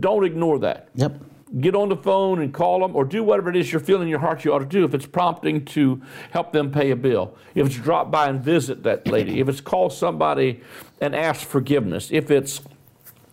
Don't 0.00 0.24
ignore 0.24 0.58
that. 0.60 0.88
Yep. 0.94 1.20
Get 1.60 1.76
on 1.76 1.88
the 1.88 1.96
phone 1.96 2.40
and 2.40 2.52
call 2.52 2.80
them 2.80 2.96
or 2.96 3.04
do 3.04 3.22
whatever 3.22 3.50
it 3.50 3.56
is 3.56 3.70
you're 3.70 3.80
feeling 3.80 4.04
in 4.04 4.08
your 4.08 4.18
heart 4.18 4.44
you 4.44 4.52
ought 4.52 4.58
to 4.58 4.66
do. 4.66 4.84
If 4.84 4.94
it's 4.94 5.06
prompting 5.06 5.64
to 5.66 6.02
help 6.30 6.52
them 6.52 6.72
pay 6.72 6.90
a 6.90 6.96
bill, 6.96 7.36
if 7.54 7.66
it's 7.66 7.76
drop 7.76 8.10
by 8.10 8.28
and 8.28 8.40
visit 8.40 8.82
that 8.82 9.06
lady, 9.06 9.38
if 9.38 9.48
it's 9.48 9.60
call 9.60 9.88
somebody 9.88 10.60
and 11.00 11.14
ask 11.14 11.46
forgiveness, 11.46 12.10
if 12.10 12.30
it's 12.30 12.62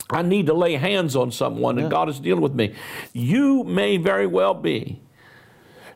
I 0.09 0.21
need 0.21 0.45
to 0.45 0.53
lay 0.53 0.75
hands 0.75 1.15
on 1.15 1.31
someone 1.31 1.79
and 1.79 1.89
God 1.89 2.07
is 2.07 2.19
dealing 2.19 2.43
with 2.43 2.53
me, 2.53 2.75
you 3.13 3.63
may 3.63 3.97
very 3.97 4.27
well 4.27 4.53
be 4.53 5.01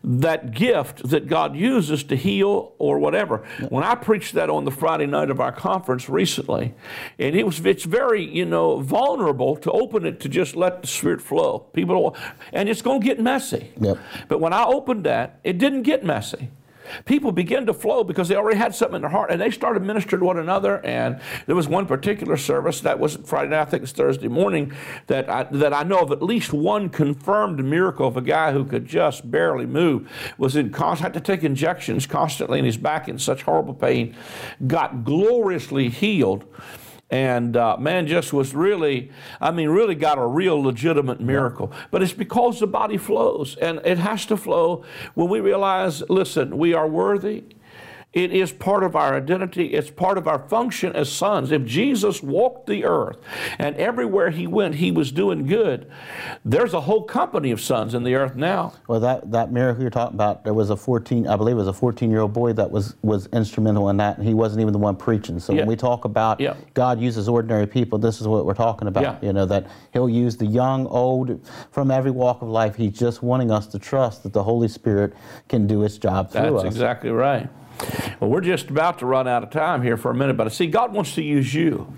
that 0.08 0.52
gift 0.52 1.10
that 1.10 1.28
God 1.28 1.56
uses 1.56 2.04
to 2.06 2.16
heal 2.16 2.74
or 2.78 2.98
whatever. 2.98 3.46
When 3.70 3.84
I 3.84 3.96
preached 3.96 4.34
that 4.36 4.50
on 4.50 4.64
the 4.64 4.72
Friday 4.72 5.06
night 5.06 5.30
of 5.30 5.42
our 5.42 5.52
conference 5.52 6.08
recently, 6.08 6.74
and 7.20 7.36
it 7.36 7.46
was 7.46 7.64
it's 7.66 7.84
very 7.84 8.24
you 8.24 8.46
know 8.46 8.80
vulnerable 8.80 9.58
to 9.58 9.72
open 9.72 10.06
it 10.06 10.20
to 10.22 10.30
just 10.30 10.56
let 10.56 10.82
the 10.82 10.88
Spirit 10.88 11.22
flow. 11.22 11.60
People, 11.74 12.16
and 12.54 12.70
it's 12.70 12.82
going 12.82 13.02
to 13.02 13.06
get 13.06 13.20
messy. 13.20 13.72
Yep. 13.80 13.98
But 14.30 14.40
when 14.40 14.54
I 14.54 14.64
opened 14.64 15.04
that, 15.04 15.40
it 15.44 15.58
didn't 15.58 15.84
get 15.84 16.04
messy 16.04 16.50
people 17.06 17.32
began 17.32 17.66
to 17.66 17.74
flow 17.74 18.04
because 18.04 18.28
they 18.28 18.36
already 18.36 18.58
had 18.58 18.76
something 18.76 18.98
in 18.98 19.02
their 19.02 19.12
heart 19.12 19.32
and 19.32 19.42
they 19.42 19.52
started 19.52 19.84
ministering 19.84 20.20
to 20.20 20.26
one 20.26 20.40
another. 20.40 20.84
And 20.86 21.20
there 21.46 21.56
was 21.56 21.68
one 21.68 21.86
particular 21.86 22.38
service 22.38 22.82
that 22.82 23.00
was 23.00 23.18
Friday 23.18 23.50
night, 23.50 23.62
I 23.62 23.66
think 23.66 23.82
it 23.82 23.82
was 23.82 23.92
Thursday 23.92 24.28
morning, 24.28 24.74
that 25.08 25.30
I, 25.30 25.44
that 25.44 25.74
I 25.74 25.84
know 25.84 26.00
of 26.00 26.12
at 26.12 26.22
least 26.22 26.54
one 26.54 26.90
confirmed 26.90 27.64
miracle 27.64 28.08
of 28.08 28.18
a 28.18 28.22
guy 28.22 28.52
who 28.52 28.66
could 28.66 28.86
just 28.86 29.30
barely 29.30 29.66
move, 29.66 30.10
was 30.38 30.56
in 30.56 30.72
constant, 30.72 31.14
had 31.16 31.26
to 31.26 31.32
take 31.32 31.44
injections 31.44 32.06
constantly 32.06 32.60
in 32.60 32.66
his 32.66 32.78
back 32.78 33.08
in 33.08 33.20
such 33.20 33.44
horrible 33.44 33.74
pain, 33.74 34.16
got 34.66 35.04
gloriously 35.04 35.90
healed 35.90 36.46
and 37.10 37.56
uh, 37.56 37.78
man 37.78 38.06
just 38.06 38.34
was 38.34 38.54
really 38.54 39.10
i 39.40 39.50
mean 39.50 39.70
really 39.70 39.96
got 39.96 40.18
a 40.18 40.26
real 40.26 40.62
legitimate 40.62 41.22
miracle. 41.22 41.72
But 41.90 42.04
it's 42.04 42.14
because 42.14 42.60
the 42.60 42.68
body 42.68 42.98
flows 42.98 43.56
and 43.58 43.80
it 43.86 43.98
has 43.98 44.26
to 44.28 44.38
flow 44.38 44.84
when 45.14 45.30
we 45.30 45.40
realize 45.40 46.02
listen 46.10 46.58
we 46.58 46.74
are 46.74 46.88
worthy 46.88 47.44
it 48.18 48.32
is 48.34 48.52
part 48.52 48.84
of 48.84 48.96
our 48.96 49.16
identity. 49.16 49.76
It's 49.76 49.92
part 49.92 50.18
of 50.18 50.28
our 50.28 50.40
function 50.40 50.96
as 50.96 51.12
sons. 51.12 51.52
If 51.52 51.66
Jesus 51.66 52.24
walked 52.24 52.66
the 52.66 52.84
earth 52.84 53.18
and 53.60 53.76
everywhere 53.76 54.32
he 54.32 54.48
went, 54.48 54.74
he 54.76 54.90
was 54.90 55.12
doing 55.12 55.46
good, 55.46 55.88
there's 56.44 56.74
a 56.74 56.82
whole 56.82 57.04
company 57.04 57.52
of 57.52 57.62
sons 57.62 57.94
in 57.94 58.04
the 58.04 58.16
earth 58.16 58.36
now. 58.36 58.74
Well, 58.88 59.00
that, 59.02 59.30
that 59.32 59.52
miracle 59.52 59.84
you're 59.84 59.92
talking 59.92 60.16
about, 60.16 60.44
there 60.44 60.56
was 60.56 60.72
a 60.72 60.76
14, 60.76 61.28
I 61.28 61.36
believe 61.36 61.54
it 61.54 61.60
was 61.60 61.68
a 61.68 61.74
14 61.74 62.10
year 62.10 62.22
old 62.22 62.34
boy 62.34 62.54
that 62.54 62.72
was, 62.72 62.96
was 63.04 63.28
instrumental 63.28 63.88
in 63.90 63.98
that, 63.98 64.18
and 64.18 64.28
he 64.28 64.34
wasn't 64.34 64.62
even 64.62 64.74
the 64.74 64.80
one 64.80 64.96
preaching. 64.96 65.40
So 65.40 65.54
Yeah. 65.54 65.60
when 65.60 65.68
we 65.68 65.76
talk 65.76 66.06
about 66.06 66.40
Yeah. 66.40 66.56
God 66.74 67.00
uses 67.00 67.30
ordinary 67.30 67.68
people, 67.68 68.00
this 68.00 68.20
is 68.20 68.28
what 68.28 68.48
we're 68.48 68.56
talking 68.56 68.88
about. 68.88 69.04
Yeah. 69.04 69.28
You 69.28 69.34
know, 69.34 69.46
that 69.46 69.68
he'll 69.94 70.10
use 70.10 70.36
the 70.38 70.48
young, 70.48 70.88
old, 70.88 71.40
from 71.70 71.92
every 71.92 72.10
walk 72.12 72.42
of 72.42 72.48
life. 72.50 72.76
He's 72.76 72.94
just 72.98 73.22
wanting 73.22 73.52
us 73.52 73.68
to 73.68 73.78
trust 73.78 74.24
that 74.24 74.34
the 74.34 74.42
Holy 74.42 74.68
Spirit 74.70 75.14
can 75.50 75.68
do 75.68 75.84
its 75.84 76.00
job 76.00 76.32
through 76.32 76.42
That's 76.42 76.64
us. 76.64 76.66
exactly 76.66 77.12
right. 77.12 77.48
Well, 78.20 78.30
we're 78.30 78.42
just 78.42 78.70
about 78.70 79.00
to 79.00 79.06
run 79.06 79.28
out 79.28 79.44
of 79.44 79.50
time 79.52 79.84
here 79.84 79.98
for 79.98 80.12
a 80.12 80.16
minute, 80.16 80.38
but 80.38 80.48
I 80.48 80.50
see, 80.50 80.68
God 80.68 80.94
wants 80.94 81.14
to 81.16 81.22
use 81.22 81.54
you. 81.54 81.94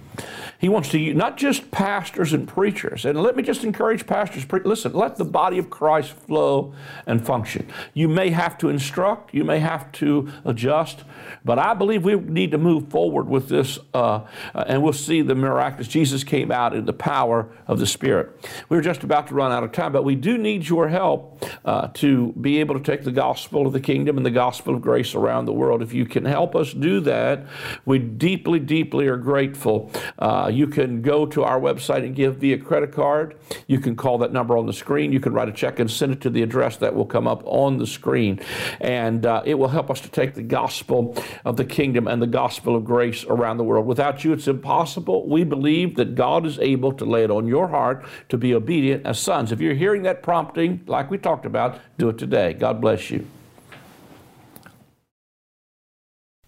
He 0.59 0.69
wants 0.69 0.89
to 0.89 1.13
not 1.13 1.37
just 1.37 1.71
pastors 1.71 2.33
and 2.33 2.47
preachers. 2.47 3.05
And 3.05 3.21
let 3.21 3.35
me 3.35 3.43
just 3.43 3.63
encourage 3.63 4.05
pastors. 4.05 4.45
Pre- 4.45 4.61
listen, 4.63 4.93
let 4.93 5.15
the 5.15 5.25
body 5.25 5.57
of 5.57 5.69
Christ 5.69 6.11
flow 6.11 6.73
and 7.05 7.25
function. 7.25 7.67
You 7.93 8.07
may 8.07 8.29
have 8.29 8.57
to 8.59 8.69
instruct, 8.69 9.33
you 9.33 9.43
may 9.43 9.59
have 9.59 9.91
to 9.93 10.31
adjust, 10.45 11.03
but 11.45 11.59
I 11.59 11.73
believe 11.73 12.03
we 12.03 12.15
need 12.15 12.51
to 12.51 12.57
move 12.57 12.89
forward 12.89 13.29
with 13.29 13.47
this, 13.49 13.79
uh, 13.93 14.25
uh, 14.53 14.65
and 14.67 14.83
we'll 14.83 14.93
see 14.93 15.21
the 15.21 15.35
miraculous. 15.35 15.87
Jesus 15.87 16.23
came 16.23 16.51
out 16.51 16.75
in 16.75 16.85
the 16.85 16.93
power 16.93 17.47
of 17.67 17.79
the 17.79 17.87
Spirit. 17.87 18.29
We're 18.67 18.81
just 18.81 19.03
about 19.03 19.27
to 19.27 19.33
run 19.33 19.51
out 19.51 19.63
of 19.63 19.71
time, 19.71 19.91
but 19.91 20.03
we 20.03 20.15
do 20.15 20.37
need 20.37 20.67
your 20.67 20.89
help 20.89 21.45
uh, 21.63 21.87
to 21.95 22.33
be 22.33 22.59
able 22.59 22.75
to 22.75 22.81
take 22.81 23.03
the 23.03 23.11
gospel 23.11 23.65
of 23.65 23.73
the 23.73 23.79
kingdom 23.79 24.17
and 24.17 24.25
the 24.25 24.31
gospel 24.31 24.75
of 24.75 24.81
grace 24.81 25.15
around 25.15 25.45
the 25.45 25.53
world. 25.53 25.81
If 25.81 25.93
you 25.93 26.05
can 26.05 26.25
help 26.25 26.55
us 26.55 26.73
do 26.73 26.99
that, 27.01 27.45
we 27.85 27.99
deeply, 27.99 28.59
deeply 28.59 29.07
are 29.07 29.17
grateful. 29.17 29.91
Uh, 30.17 30.49
you 30.51 30.67
can 30.67 31.01
go 31.01 31.25
to 31.25 31.43
our 31.43 31.59
website 31.59 32.05
and 32.05 32.15
give 32.15 32.37
via 32.37 32.57
credit 32.57 32.91
card. 32.91 33.35
You 33.67 33.79
can 33.79 33.95
call 33.95 34.17
that 34.19 34.33
number 34.33 34.57
on 34.57 34.65
the 34.65 34.73
screen. 34.73 35.11
You 35.11 35.19
can 35.19 35.33
write 35.33 35.49
a 35.49 35.51
check 35.51 35.79
and 35.79 35.89
send 35.89 36.13
it 36.13 36.21
to 36.21 36.29
the 36.29 36.41
address 36.41 36.77
that 36.77 36.95
will 36.95 37.05
come 37.05 37.27
up 37.27 37.43
on 37.45 37.77
the 37.77 37.87
screen. 37.87 38.39
And 38.81 39.25
uh, 39.25 39.43
it 39.45 39.55
will 39.55 39.67
help 39.67 39.89
us 39.89 40.01
to 40.01 40.09
take 40.09 40.33
the 40.33 40.43
gospel 40.43 41.15
of 41.45 41.57
the 41.57 41.65
kingdom 41.65 42.07
and 42.07 42.21
the 42.21 42.27
gospel 42.27 42.75
of 42.75 42.85
grace 42.85 43.25
around 43.25 43.57
the 43.57 43.63
world. 43.63 43.85
Without 43.85 44.23
you, 44.23 44.33
it's 44.33 44.47
impossible. 44.47 45.27
We 45.27 45.43
believe 45.43 45.95
that 45.95 46.15
God 46.15 46.45
is 46.45 46.59
able 46.59 46.91
to 46.93 47.05
lay 47.05 47.23
it 47.23 47.31
on 47.31 47.47
your 47.47 47.67
heart 47.67 48.05
to 48.29 48.37
be 48.37 48.53
obedient 48.53 49.05
as 49.05 49.19
sons. 49.19 49.51
If 49.51 49.61
you're 49.61 49.75
hearing 49.75 50.03
that 50.03 50.23
prompting, 50.23 50.83
like 50.87 51.11
we 51.11 51.17
talked 51.17 51.45
about, 51.45 51.79
do 51.97 52.09
it 52.09 52.17
today. 52.17 52.53
God 52.53 52.81
bless 52.81 53.09
you. 53.09 53.27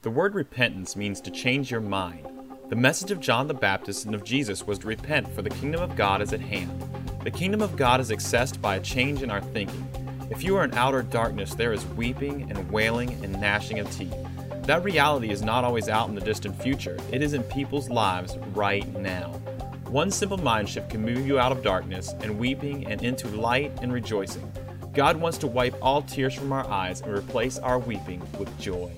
The 0.02 0.10
word 0.10 0.34
repentance 0.34 0.96
means 0.96 1.22
to 1.22 1.30
change 1.30 1.70
your 1.70 1.82
mind. 1.82 2.41
The 2.72 2.78
message 2.78 3.12
of 3.12 3.20
John 3.20 3.50
the 3.50 3.54
Baptist 3.54 4.06
and 4.06 4.16
of 4.16 4.24
Jesus 4.24 4.66
was 4.66 4.80
to 4.80 4.88
repent, 4.88 5.28
for 5.36 5.42
the 5.42 5.50
kingdom 5.50 5.82
of 5.82 5.98
God 5.98 6.22
is 6.22 6.32
at 6.32 6.40
hand. 6.40 6.72
The 7.22 7.30
kingdom 7.30 7.62
of 7.62 7.76
God 7.76 8.00
is 8.00 8.12
accessed 8.12 8.62
by 8.62 8.78
a 8.78 8.80
change 8.80 9.24
in 9.24 9.30
our 9.30 9.42
thinking. 9.42 9.86
If 10.30 10.42
you 10.42 10.56
are 10.56 10.64
in 10.64 10.74
outer 10.76 11.02
darkness, 11.02 11.54
there 11.54 11.74
is 11.74 11.86
weeping 11.86 12.50
and 12.50 12.72
wailing 12.72 13.12
and 13.26 13.34
gnashing 13.42 13.80
of 13.80 13.92
teeth. 13.92 14.16
That 14.64 14.86
reality 14.86 15.32
is 15.32 15.42
not 15.42 15.66
always 15.66 15.90
out 15.90 16.08
in 16.08 16.16
the 16.16 16.22
distant 16.22 16.62
future, 16.62 16.98
it 17.12 17.22
is 17.22 17.34
in 17.34 17.44
people's 17.44 17.90
lives 17.90 18.38
right 18.54 18.88
now. 18.98 19.34
One 19.88 20.10
simple 20.10 20.38
mind 20.38 20.70
shift 20.70 20.92
can 20.92 21.02
move 21.02 21.28
you 21.28 21.40
out 21.40 21.52
of 21.52 21.64
darkness 21.64 22.16
and 22.22 22.40
weeping 22.40 22.88
and 22.88 23.04
into 23.04 23.28
light 23.28 23.78
and 23.82 23.92
rejoicing. 23.92 24.50
God 24.94 25.18
wants 25.18 25.38
to 25.40 25.48
wipe 25.48 25.76
all 25.82 26.04
tears 26.04 26.36
from 26.36 26.54
our 26.54 26.66
eyes 26.70 27.02
and 27.02 27.12
replace 27.14 27.60
our 27.60 27.80
weeping 27.80 28.26
with 28.40 28.58
joy. 28.62 28.90